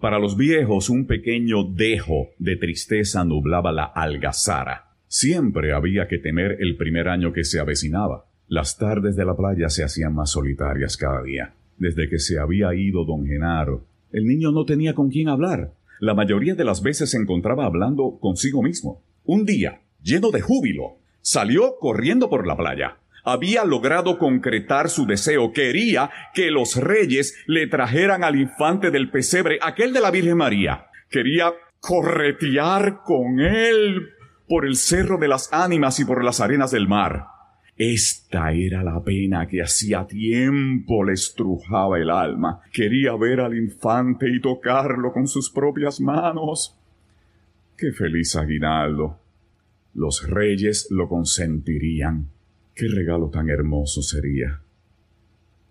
Para 0.00 0.18
los 0.18 0.34
viejos 0.38 0.88
un 0.88 1.06
pequeño 1.06 1.62
dejo 1.62 2.30
de 2.38 2.56
tristeza 2.56 3.22
nublaba 3.22 3.70
la 3.70 3.84
algazara. 3.84 4.94
Siempre 5.08 5.74
había 5.74 6.08
que 6.08 6.16
temer 6.16 6.56
el 6.60 6.78
primer 6.78 7.06
año 7.08 7.34
que 7.34 7.44
se 7.44 7.60
avecinaba. 7.60 8.24
Las 8.48 8.78
tardes 8.78 9.14
de 9.14 9.26
la 9.26 9.36
playa 9.36 9.68
se 9.68 9.84
hacían 9.84 10.14
más 10.14 10.30
solitarias 10.30 10.96
cada 10.96 11.22
día. 11.22 11.52
Desde 11.76 12.08
que 12.08 12.18
se 12.18 12.38
había 12.38 12.74
ido 12.74 13.04
don 13.04 13.26
Genaro, 13.26 13.84
el 14.10 14.24
niño 14.24 14.52
no 14.52 14.64
tenía 14.64 14.94
con 14.94 15.10
quién 15.10 15.28
hablar. 15.28 15.74
La 16.00 16.14
mayoría 16.14 16.54
de 16.54 16.64
las 16.64 16.82
veces 16.82 17.10
se 17.10 17.18
encontraba 17.18 17.66
hablando 17.66 18.16
consigo 18.20 18.62
mismo. 18.62 19.02
Un 19.24 19.44
día, 19.44 19.82
lleno 20.02 20.30
de 20.30 20.40
júbilo, 20.40 20.96
salió 21.20 21.76
corriendo 21.78 22.30
por 22.30 22.46
la 22.46 22.56
playa. 22.56 22.96
Había 23.24 23.64
logrado 23.64 24.18
concretar 24.18 24.88
su 24.88 25.06
deseo. 25.06 25.52
Quería 25.52 26.10
que 26.34 26.50
los 26.50 26.76
reyes 26.76 27.36
le 27.46 27.66
trajeran 27.66 28.24
al 28.24 28.40
infante 28.40 28.90
del 28.90 29.10
pesebre, 29.10 29.58
aquel 29.62 29.92
de 29.92 30.00
la 30.00 30.10
Virgen 30.10 30.36
María. 30.36 30.86
Quería 31.10 31.52
corretear 31.80 33.02
con 33.04 33.40
él 33.40 34.10
por 34.48 34.66
el 34.66 34.76
cerro 34.76 35.18
de 35.18 35.28
las 35.28 35.52
ánimas 35.52 36.00
y 36.00 36.04
por 36.04 36.24
las 36.24 36.40
arenas 36.40 36.70
del 36.70 36.88
mar. 36.88 37.26
Esta 37.76 38.52
era 38.52 38.82
la 38.82 39.02
pena 39.02 39.46
que 39.46 39.62
hacía 39.62 40.06
tiempo 40.06 41.02
le 41.02 41.14
estrujaba 41.14 41.98
el 41.98 42.10
alma. 42.10 42.60
Quería 42.72 43.16
ver 43.16 43.40
al 43.40 43.56
infante 43.56 44.28
y 44.28 44.38
tocarlo 44.38 45.12
con 45.12 45.26
sus 45.26 45.48
propias 45.50 45.98
manos. 45.98 46.76
Qué 47.78 47.92
feliz 47.92 48.36
aguinaldo. 48.36 49.18
Los 49.94 50.28
reyes 50.28 50.88
lo 50.90 51.08
consentirían. 51.08 52.28
Qué 52.74 52.88
regalo 52.88 53.30
tan 53.30 53.48
hermoso 53.50 54.02
sería. 54.02 54.60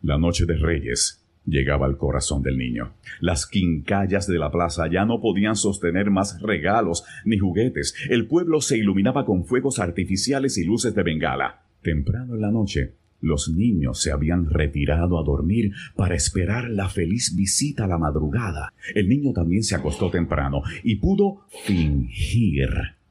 La 0.01 0.17
noche 0.17 0.45
de 0.45 0.55
reyes 0.55 1.19
llegaba 1.45 1.85
al 1.85 1.97
corazón 1.97 2.41
del 2.41 2.57
niño. 2.57 2.93
Las 3.19 3.45
quincallas 3.45 4.27
de 4.27 4.37
la 4.37 4.51
plaza 4.51 4.87
ya 4.91 5.05
no 5.05 5.19
podían 5.19 5.55
sostener 5.55 6.09
más 6.11 6.41
regalos 6.41 7.03
ni 7.25 7.37
juguetes. 7.37 7.95
El 8.09 8.27
pueblo 8.27 8.61
se 8.61 8.77
iluminaba 8.77 9.25
con 9.25 9.45
fuegos 9.45 9.79
artificiales 9.79 10.57
y 10.57 10.65
luces 10.65 10.93
de 10.95 11.03
bengala. 11.03 11.63
Temprano 11.81 12.35
en 12.35 12.41
la 12.41 12.51
noche, 12.51 12.93
los 13.21 13.49
niños 13.49 14.01
se 14.01 14.11
habían 14.11 14.49
retirado 14.49 15.19
a 15.19 15.23
dormir 15.23 15.73
para 15.95 16.15
esperar 16.15 16.69
la 16.69 16.87
feliz 16.87 17.35
visita 17.35 17.85
a 17.85 17.87
la 17.87 17.97
madrugada. 17.97 18.73
El 18.95 19.09
niño 19.09 19.33
también 19.33 19.63
se 19.63 19.75
acostó 19.75 20.09
temprano 20.09 20.61
y 20.83 20.95
pudo 20.97 21.41
fingir 21.65 22.69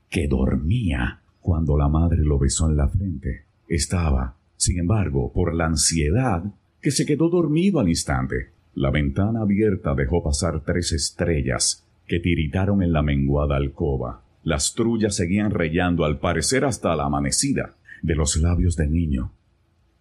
que 0.09 0.29
dormía 0.29 1.20
cuando 1.40 1.77
la 1.77 1.88
madre 1.88 2.18
lo 2.22 2.38
besó 2.38 2.70
en 2.70 2.77
la 2.77 2.88
frente. 2.88 3.47
Estaba, 3.68 4.37
sin 4.57 4.78
embargo, 4.78 5.33
por 5.33 5.54
la 5.54 5.66
ansiedad, 5.66 6.42
que 6.81 6.90
se 6.90 7.07
quedó 7.07 7.28
dormido 7.28 7.81
al 7.81 7.88
instante. 7.88 8.52
La 8.74 8.90
ventana 8.90 9.42
abierta 9.42 9.94
dejó 9.94 10.22
pasar 10.22 10.62
tres 10.64 10.92
estrellas 10.92 11.87
que 12.07 12.20
tiritaron 12.20 12.83
en 12.83 12.92
la 12.92 13.02
menguada 13.02 13.57
alcoba. 13.57 14.24
Las 14.42 14.74
trullas 14.74 15.16
seguían 15.16 15.50
rayando 15.50 16.04
al 16.04 16.18
parecer 16.18 16.64
hasta 16.64 16.96
la 16.96 17.04
amanecida. 17.04 17.76
De 18.02 18.14
los 18.14 18.37
labios 18.37 18.76
del 18.76 18.92
niño 18.92 19.33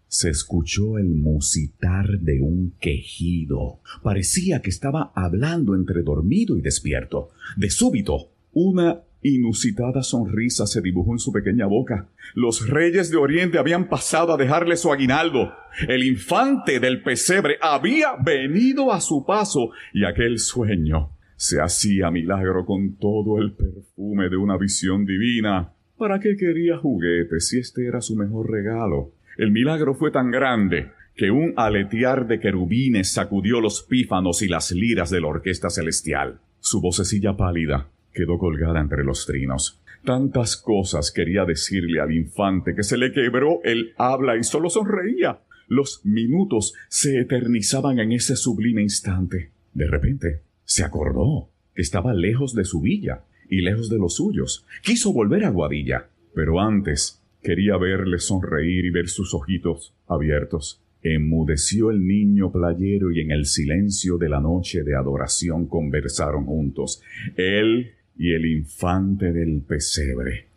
se 0.07 0.29
escuchó 0.29 0.97
el 0.97 1.09
musitar 1.09 2.19
de 2.19 2.41
un 2.41 2.73
quejido. 2.79 3.81
Parecía 4.03 4.61
que 4.61 4.69
estaba 4.69 5.11
hablando 5.15 5.75
entre 5.75 6.03
dormido 6.03 6.57
y 6.57 6.61
despierto. 6.61 7.29
De 7.57 7.69
súbito, 7.69 8.31
una 8.53 9.01
inusitada 9.21 10.03
sonrisa 10.03 10.67
se 10.67 10.81
dibujó 10.81 11.13
en 11.13 11.19
su 11.19 11.31
pequeña 11.31 11.65
boca. 11.65 12.09
Los 12.35 12.67
reyes 12.69 13.09
de 13.11 13.17
Oriente 13.17 13.57
habían 13.57 13.89
pasado 13.89 14.33
a 14.33 14.37
dejarle 14.37 14.77
su 14.77 14.91
aguinaldo. 14.91 15.53
El 15.87 16.03
infante 16.03 16.79
del 16.79 17.01
pesebre 17.01 17.57
había 17.61 18.15
venido 18.23 18.91
a 18.91 19.01
su 19.01 19.25
paso 19.25 19.71
y 19.93 20.05
aquel 20.05 20.39
sueño 20.39 21.11
se 21.35 21.61
hacía 21.61 22.09
milagro 22.09 22.65
con 22.65 22.95
todo 22.95 23.39
el 23.39 23.53
perfume 23.53 24.29
de 24.29 24.37
una 24.37 24.57
visión 24.57 25.05
divina. 25.05 25.71
¿Para 25.97 26.19
qué 26.19 26.35
quería 26.35 26.77
juguetes 26.77 27.47
si 27.47 27.59
este 27.59 27.87
era 27.87 28.01
su 28.01 28.15
mejor 28.15 28.51
regalo? 28.51 29.11
El 29.37 29.51
milagro 29.51 29.93
fue 29.93 30.11
tan 30.11 30.31
grande 30.31 30.91
que 31.15 31.31
un 31.31 31.53
aletear 31.55 32.27
de 32.27 32.39
querubines 32.39 33.11
sacudió 33.11 33.61
los 33.61 33.83
pífanos 33.83 34.41
y 34.41 34.47
las 34.47 34.71
liras 34.71 35.09
de 35.09 35.21
la 35.21 35.27
orquesta 35.27 35.69
celestial. 35.69 36.39
Su 36.59 36.81
vocecilla 36.81 37.37
pálida 37.37 37.87
quedó 38.17 38.39
colgada 38.39 38.81
entre 38.81 39.03
los 39.03 39.27
trinos. 39.27 39.79
Tantas 40.03 40.57
cosas 40.57 41.11
quería 41.11 41.45
decirle 41.45 41.99
al 41.99 42.11
infante 42.11 42.73
que 42.73 42.81
se 42.81 42.97
le 42.97 43.11
quebró 43.11 43.59
el 43.63 43.93
habla 43.97 44.35
y 44.37 44.43
solo 44.43 44.71
sonreía. 44.71 45.41
Los 45.67 46.03
minutos 46.03 46.73
se 46.89 47.19
eternizaban 47.19 47.99
en 47.99 48.13
ese 48.13 48.35
sublime 48.35 48.81
instante. 48.81 49.51
De 49.73 49.85
repente, 49.85 50.41
se 50.63 50.83
acordó 50.83 51.49
que 51.75 51.83
estaba 51.83 52.13
lejos 52.13 52.55
de 52.55 52.65
su 52.65 52.81
villa 52.81 53.23
y 53.49 53.61
lejos 53.61 53.89
de 53.89 53.99
los 53.99 54.15
suyos. 54.15 54.65
Quiso 54.81 55.13
volver 55.13 55.45
a 55.45 55.51
Guadilla, 55.51 56.07
pero 56.33 56.59
antes 56.59 57.21
quería 57.43 57.77
verle 57.77 58.17
sonreír 58.17 58.85
y 58.85 58.89
ver 58.89 59.09
sus 59.09 59.35
ojitos 59.35 59.93
abiertos. 60.07 60.81
Enmudeció 61.03 61.91
el 61.91 62.05
niño 62.07 62.51
playero 62.51 63.11
y 63.11 63.21
en 63.21 63.31
el 63.31 63.45
silencio 63.45 64.17
de 64.17 64.29
la 64.29 64.39
noche 64.39 64.83
de 64.83 64.95
adoración 64.95 65.67
conversaron 65.67 66.45
juntos, 66.45 67.01
él 67.35 67.91
y 68.17 68.33
el 68.33 68.45
infante 68.45 69.31
del 69.31 69.61
pesebre. 69.61 70.47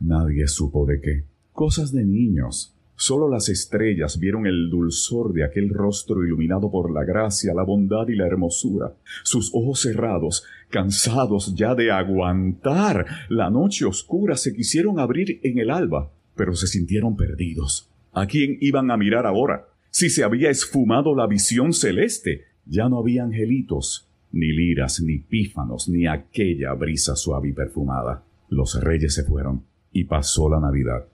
Nadie 0.00 0.46
supo 0.48 0.84
de 0.86 1.00
qué. 1.00 1.24
Cosas 1.52 1.92
de 1.92 2.04
niños. 2.04 2.74
Solo 2.96 3.28
las 3.28 3.48
estrellas 3.48 4.18
vieron 4.18 4.46
el 4.46 4.70
dulzor 4.70 5.32
de 5.32 5.44
aquel 5.44 5.70
rostro 5.70 6.24
iluminado 6.24 6.70
por 6.70 6.92
la 6.92 7.04
gracia, 7.04 7.52
la 7.54 7.64
bondad 7.64 8.06
y 8.08 8.14
la 8.14 8.26
hermosura. 8.26 8.94
Sus 9.24 9.50
ojos 9.54 9.80
cerrados, 9.80 10.44
cansados 10.70 11.54
ya 11.54 11.74
de 11.74 11.90
aguantar 11.90 13.06
la 13.28 13.50
noche 13.50 13.84
oscura, 13.84 14.36
se 14.36 14.54
quisieron 14.54 15.00
abrir 15.00 15.40
en 15.42 15.58
el 15.58 15.70
alba, 15.70 16.12
pero 16.36 16.54
se 16.54 16.66
sintieron 16.66 17.16
perdidos. 17.16 17.88
¿A 18.12 18.26
quién 18.26 18.58
iban 18.60 18.90
a 18.90 18.96
mirar 18.96 19.26
ahora? 19.26 19.66
Si 19.90 20.08
se 20.08 20.22
había 20.22 20.50
esfumado 20.50 21.14
la 21.16 21.26
visión 21.26 21.72
celeste, 21.72 22.44
ya 22.66 22.88
no 22.88 22.98
había 22.98 23.24
angelitos, 23.24 24.08
ni 24.32 24.52
liras, 24.52 25.00
ni 25.00 25.18
pífanos, 25.18 25.88
ni 25.88 26.06
aquella 26.06 26.72
brisa 26.74 27.16
suave 27.16 27.48
y 27.48 27.52
perfumada. 27.52 28.24
Los 28.48 28.82
reyes 28.82 29.14
se 29.14 29.24
fueron 29.24 29.64
y 29.92 30.04
pasó 30.04 30.48
la 30.48 30.60
Navidad. 30.60 31.06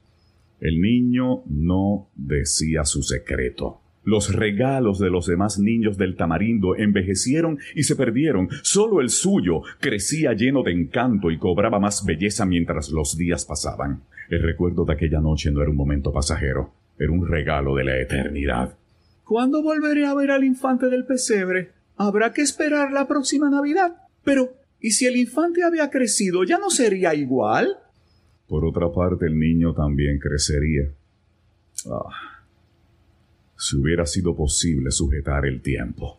El 0.60 0.80
niño 0.80 1.42
no 1.46 2.08
decía 2.16 2.84
su 2.84 3.02
secreto. 3.02 3.80
Los 4.04 4.34
regalos 4.34 4.98
de 4.98 5.10
los 5.10 5.26
demás 5.26 5.58
niños 5.58 5.98
del 5.98 6.16
tamarindo 6.16 6.76
envejecieron 6.76 7.58
y 7.74 7.82
se 7.82 7.94
perdieron. 7.94 8.48
Solo 8.62 9.00
el 9.00 9.10
suyo 9.10 9.62
crecía 9.80 10.32
lleno 10.32 10.62
de 10.62 10.72
encanto 10.72 11.30
y 11.30 11.38
cobraba 11.38 11.78
más 11.78 12.06
belleza 12.06 12.46
mientras 12.46 12.90
los 12.90 13.18
días 13.18 13.44
pasaban. 13.44 14.02
El 14.30 14.42
recuerdo 14.42 14.84
de 14.84 14.94
aquella 14.94 15.20
noche 15.20 15.50
no 15.50 15.60
era 15.60 15.70
un 15.70 15.76
momento 15.76 16.12
pasajero, 16.12 16.72
era 16.98 17.12
un 17.12 17.26
regalo 17.26 17.74
de 17.74 17.84
la 17.84 18.00
eternidad. 18.00 18.78
¿Cuándo 19.24 19.62
volveré 19.62 20.06
a 20.06 20.14
ver 20.14 20.30
al 20.30 20.42
infante 20.42 20.86
del 20.88 21.04
pesebre? 21.04 21.72
Habrá 21.98 22.32
que 22.32 22.42
esperar 22.42 22.92
la 22.92 23.08
próxima 23.08 23.50
Navidad. 23.50 23.96
Pero, 24.24 24.54
¿y 24.80 24.92
si 24.92 25.06
el 25.06 25.16
infante 25.16 25.64
había 25.64 25.90
crecido, 25.90 26.44
ya 26.44 26.58
no 26.58 26.70
sería 26.70 27.14
igual? 27.14 27.76
Por 28.46 28.64
otra 28.64 28.90
parte, 28.90 29.26
el 29.26 29.38
niño 29.38 29.74
también 29.74 30.18
crecería. 30.18 30.88
Ah, 31.90 32.44
si 33.56 33.76
hubiera 33.76 34.06
sido 34.06 34.36
posible 34.36 34.90
sujetar 34.92 35.44
el 35.44 35.60
tiempo. 35.60 36.18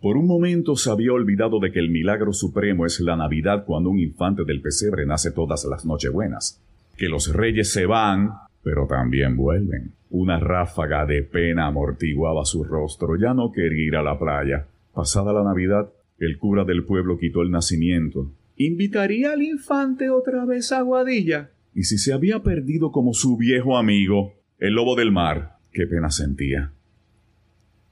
Por 0.00 0.18
un 0.18 0.26
momento 0.26 0.76
se 0.76 0.90
había 0.90 1.14
olvidado 1.14 1.58
de 1.60 1.72
que 1.72 1.78
el 1.78 1.88
milagro 1.88 2.34
supremo 2.34 2.84
es 2.84 3.00
la 3.00 3.16
Navidad 3.16 3.64
cuando 3.64 3.88
un 3.88 3.98
infante 3.98 4.44
del 4.44 4.60
pesebre 4.60 5.06
nace 5.06 5.30
todas 5.30 5.64
las 5.64 5.86
Nochebuenas. 5.86 6.60
Que 6.98 7.08
los 7.08 7.32
reyes 7.32 7.72
se 7.72 7.86
van, 7.86 8.32
pero 8.62 8.86
también 8.86 9.34
vuelven. 9.34 9.94
Una 10.16 10.38
ráfaga 10.38 11.06
de 11.06 11.24
pena 11.24 11.66
amortiguaba 11.66 12.44
su 12.44 12.62
rostro. 12.62 13.16
Ya 13.16 13.34
no 13.34 13.50
quería 13.50 13.84
ir 13.84 13.96
a 13.96 14.02
la 14.04 14.16
playa. 14.16 14.64
Pasada 14.92 15.32
la 15.32 15.42
Navidad, 15.42 15.92
el 16.20 16.38
cura 16.38 16.64
del 16.64 16.84
pueblo 16.84 17.18
quitó 17.18 17.42
el 17.42 17.50
nacimiento. 17.50 18.30
¿Invitaría 18.56 19.32
al 19.32 19.42
infante 19.42 20.10
otra 20.10 20.44
vez 20.44 20.70
a 20.70 20.82
Guadilla? 20.82 21.50
Y 21.74 21.82
si 21.82 21.98
se 21.98 22.12
había 22.12 22.44
perdido 22.44 22.92
como 22.92 23.12
su 23.12 23.36
viejo 23.36 23.76
amigo, 23.76 24.34
el 24.60 24.74
lobo 24.74 24.94
del 24.94 25.10
mar, 25.10 25.56
qué 25.72 25.88
pena 25.88 26.10
sentía. 26.10 26.70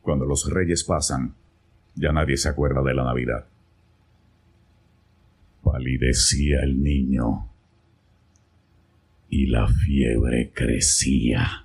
Cuando 0.01 0.25
los 0.25 0.49
reyes 0.49 0.85
pasan, 0.85 1.35
ya 1.97 2.13
nadie 2.13 2.37
se 2.37 2.49
acuerda 2.49 2.85
de 2.85 2.95
la 2.95 3.03
Navidad. 3.03 3.47
Palidecía 5.65 6.61
el 6.63 6.85
niño 6.85 7.49
y 9.29 9.47
la 9.47 9.67
fiebre 9.67 10.53
crecía. 10.55 11.62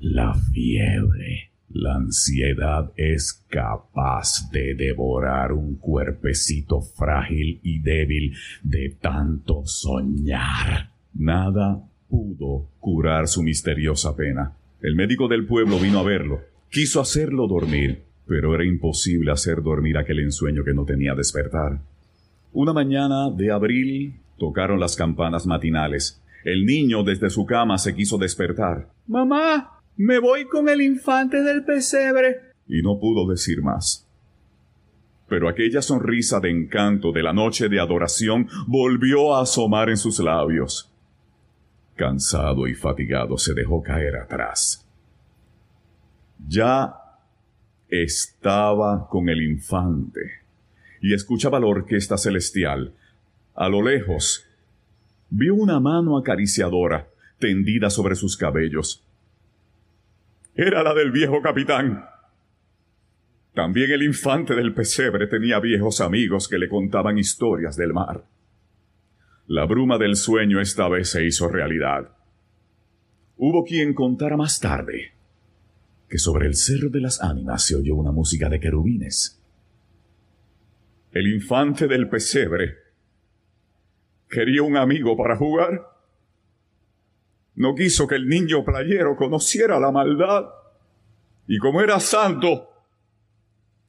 La 0.00 0.32
fiebre, 0.32 1.50
la 1.70 1.96
ansiedad 1.96 2.92
es 2.96 3.44
capaz 3.48 4.48
de 4.52 4.76
devorar 4.76 5.52
un 5.52 5.74
cuerpecito 5.74 6.80
frágil 6.80 7.58
y 7.64 7.80
débil 7.80 8.32
de 8.62 8.96
tanto 9.00 9.62
soñar. 9.66 10.92
Nada 11.14 11.82
pudo 12.08 12.68
curar 12.78 13.26
su 13.26 13.42
misteriosa 13.42 14.14
pena. 14.14 14.56
El 14.80 14.94
médico 14.94 15.26
del 15.26 15.46
pueblo 15.46 15.80
vino 15.80 15.98
a 15.98 16.04
verlo. 16.04 16.42
Quiso 16.70 17.00
hacerlo 17.00 17.48
dormir, 17.48 18.04
pero 18.24 18.54
era 18.54 18.64
imposible 18.64 19.32
hacer 19.32 19.62
dormir 19.62 19.98
aquel 19.98 20.20
ensueño 20.20 20.62
que 20.62 20.74
no 20.74 20.84
tenía 20.84 21.16
despertar. 21.16 21.80
Una 22.52 22.72
mañana 22.72 23.30
de 23.30 23.50
abril 23.50 24.14
tocaron 24.38 24.78
las 24.78 24.94
campanas 24.94 25.44
matinales. 25.44 26.22
El 26.44 26.66
niño 26.66 27.02
desde 27.02 27.30
su 27.30 27.44
cama 27.46 27.78
se 27.78 27.96
quiso 27.96 28.16
despertar. 28.16 28.88
Mamá, 29.08 29.77
me 29.98 30.20
voy 30.20 30.46
con 30.46 30.68
el 30.68 30.80
infante 30.80 31.42
del 31.42 31.64
pesebre. 31.64 32.54
Y 32.68 32.82
no 32.82 32.98
pudo 33.00 33.28
decir 33.28 33.62
más. 33.62 34.06
Pero 35.28 35.48
aquella 35.48 35.82
sonrisa 35.82 36.40
de 36.40 36.50
encanto 36.50 37.12
de 37.12 37.22
la 37.22 37.32
noche 37.32 37.68
de 37.68 37.80
adoración 37.80 38.48
volvió 38.66 39.34
a 39.34 39.42
asomar 39.42 39.90
en 39.90 39.96
sus 39.96 40.20
labios. 40.20 40.90
Cansado 41.96 42.68
y 42.68 42.74
fatigado 42.74 43.36
se 43.36 43.54
dejó 43.54 43.82
caer 43.82 44.16
atrás. 44.16 44.86
Ya 46.46 46.94
estaba 47.88 49.08
con 49.08 49.28
el 49.28 49.42
infante 49.42 50.20
y 51.02 51.12
escuchaba 51.12 51.58
la 51.58 51.66
orquesta 51.66 52.16
celestial. 52.16 52.94
A 53.56 53.68
lo 53.68 53.82
lejos, 53.82 54.46
vio 55.28 55.56
una 55.56 55.80
mano 55.80 56.16
acariciadora 56.16 57.08
tendida 57.40 57.90
sobre 57.90 58.14
sus 58.14 58.36
cabellos. 58.36 59.04
Era 60.60 60.82
la 60.82 60.92
del 60.92 61.12
viejo 61.12 61.40
capitán. 61.40 62.04
También 63.54 63.92
el 63.92 64.02
infante 64.02 64.56
del 64.56 64.74
pesebre 64.74 65.28
tenía 65.28 65.60
viejos 65.60 66.00
amigos 66.00 66.48
que 66.48 66.58
le 66.58 66.68
contaban 66.68 67.16
historias 67.16 67.76
del 67.76 67.92
mar. 67.92 68.24
La 69.46 69.66
bruma 69.66 69.98
del 69.98 70.16
sueño 70.16 70.60
esta 70.60 70.88
vez 70.88 71.10
se 71.10 71.24
hizo 71.24 71.46
realidad. 71.46 72.10
Hubo 73.36 73.64
quien 73.64 73.94
contara 73.94 74.36
más 74.36 74.58
tarde 74.58 75.12
que 76.08 76.18
sobre 76.18 76.48
el 76.48 76.56
cerro 76.56 76.88
de 76.88 77.02
las 77.02 77.22
ánimas 77.22 77.62
se 77.62 77.76
oyó 77.76 77.94
una 77.94 78.10
música 78.10 78.48
de 78.48 78.58
querubines. 78.58 79.40
El 81.12 81.32
infante 81.32 81.86
del 81.86 82.08
pesebre 82.08 82.78
quería 84.28 84.64
un 84.64 84.76
amigo 84.76 85.16
para 85.16 85.36
jugar. 85.36 85.97
No 87.58 87.74
quiso 87.74 88.06
que 88.06 88.14
el 88.14 88.28
niño 88.28 88.64
playero 88.64 89.16
conociera 89.16 89.80
la 89.80 89.90
maldad. 89.90 90.44
Y 91.48 91.58
como 91.58 91.80
era 91.80 91.98
santo 91.98 92.70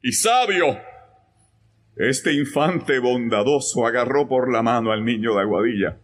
y 0.02 0.10
sabio, 0.10 0.76
este 1.94 2.32
infante 2.32 2.98
bondadoso 2.98 3.86
agarró 3.86 4.26
por 4.26 4.52
la 4.52 4.62
mano 4.62 4.90
al 4.90 5.04
niño 5.04 5.36
de 5.36 5.42
Aguadilla 5.42 5.98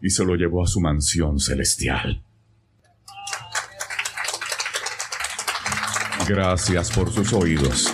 y 0.00 0.10
se 0.10 0.24
lo 0.24 0.36
llevó 0.36 0.62
a 0.62 0.68
su 0.68 0.80
mansión 0.80 1.40
celestial. 1.40 2.22
Gracias 6.28 6.92
por 6.92 7.10
sus 7.10 7.32
oídos. 7.32 7.92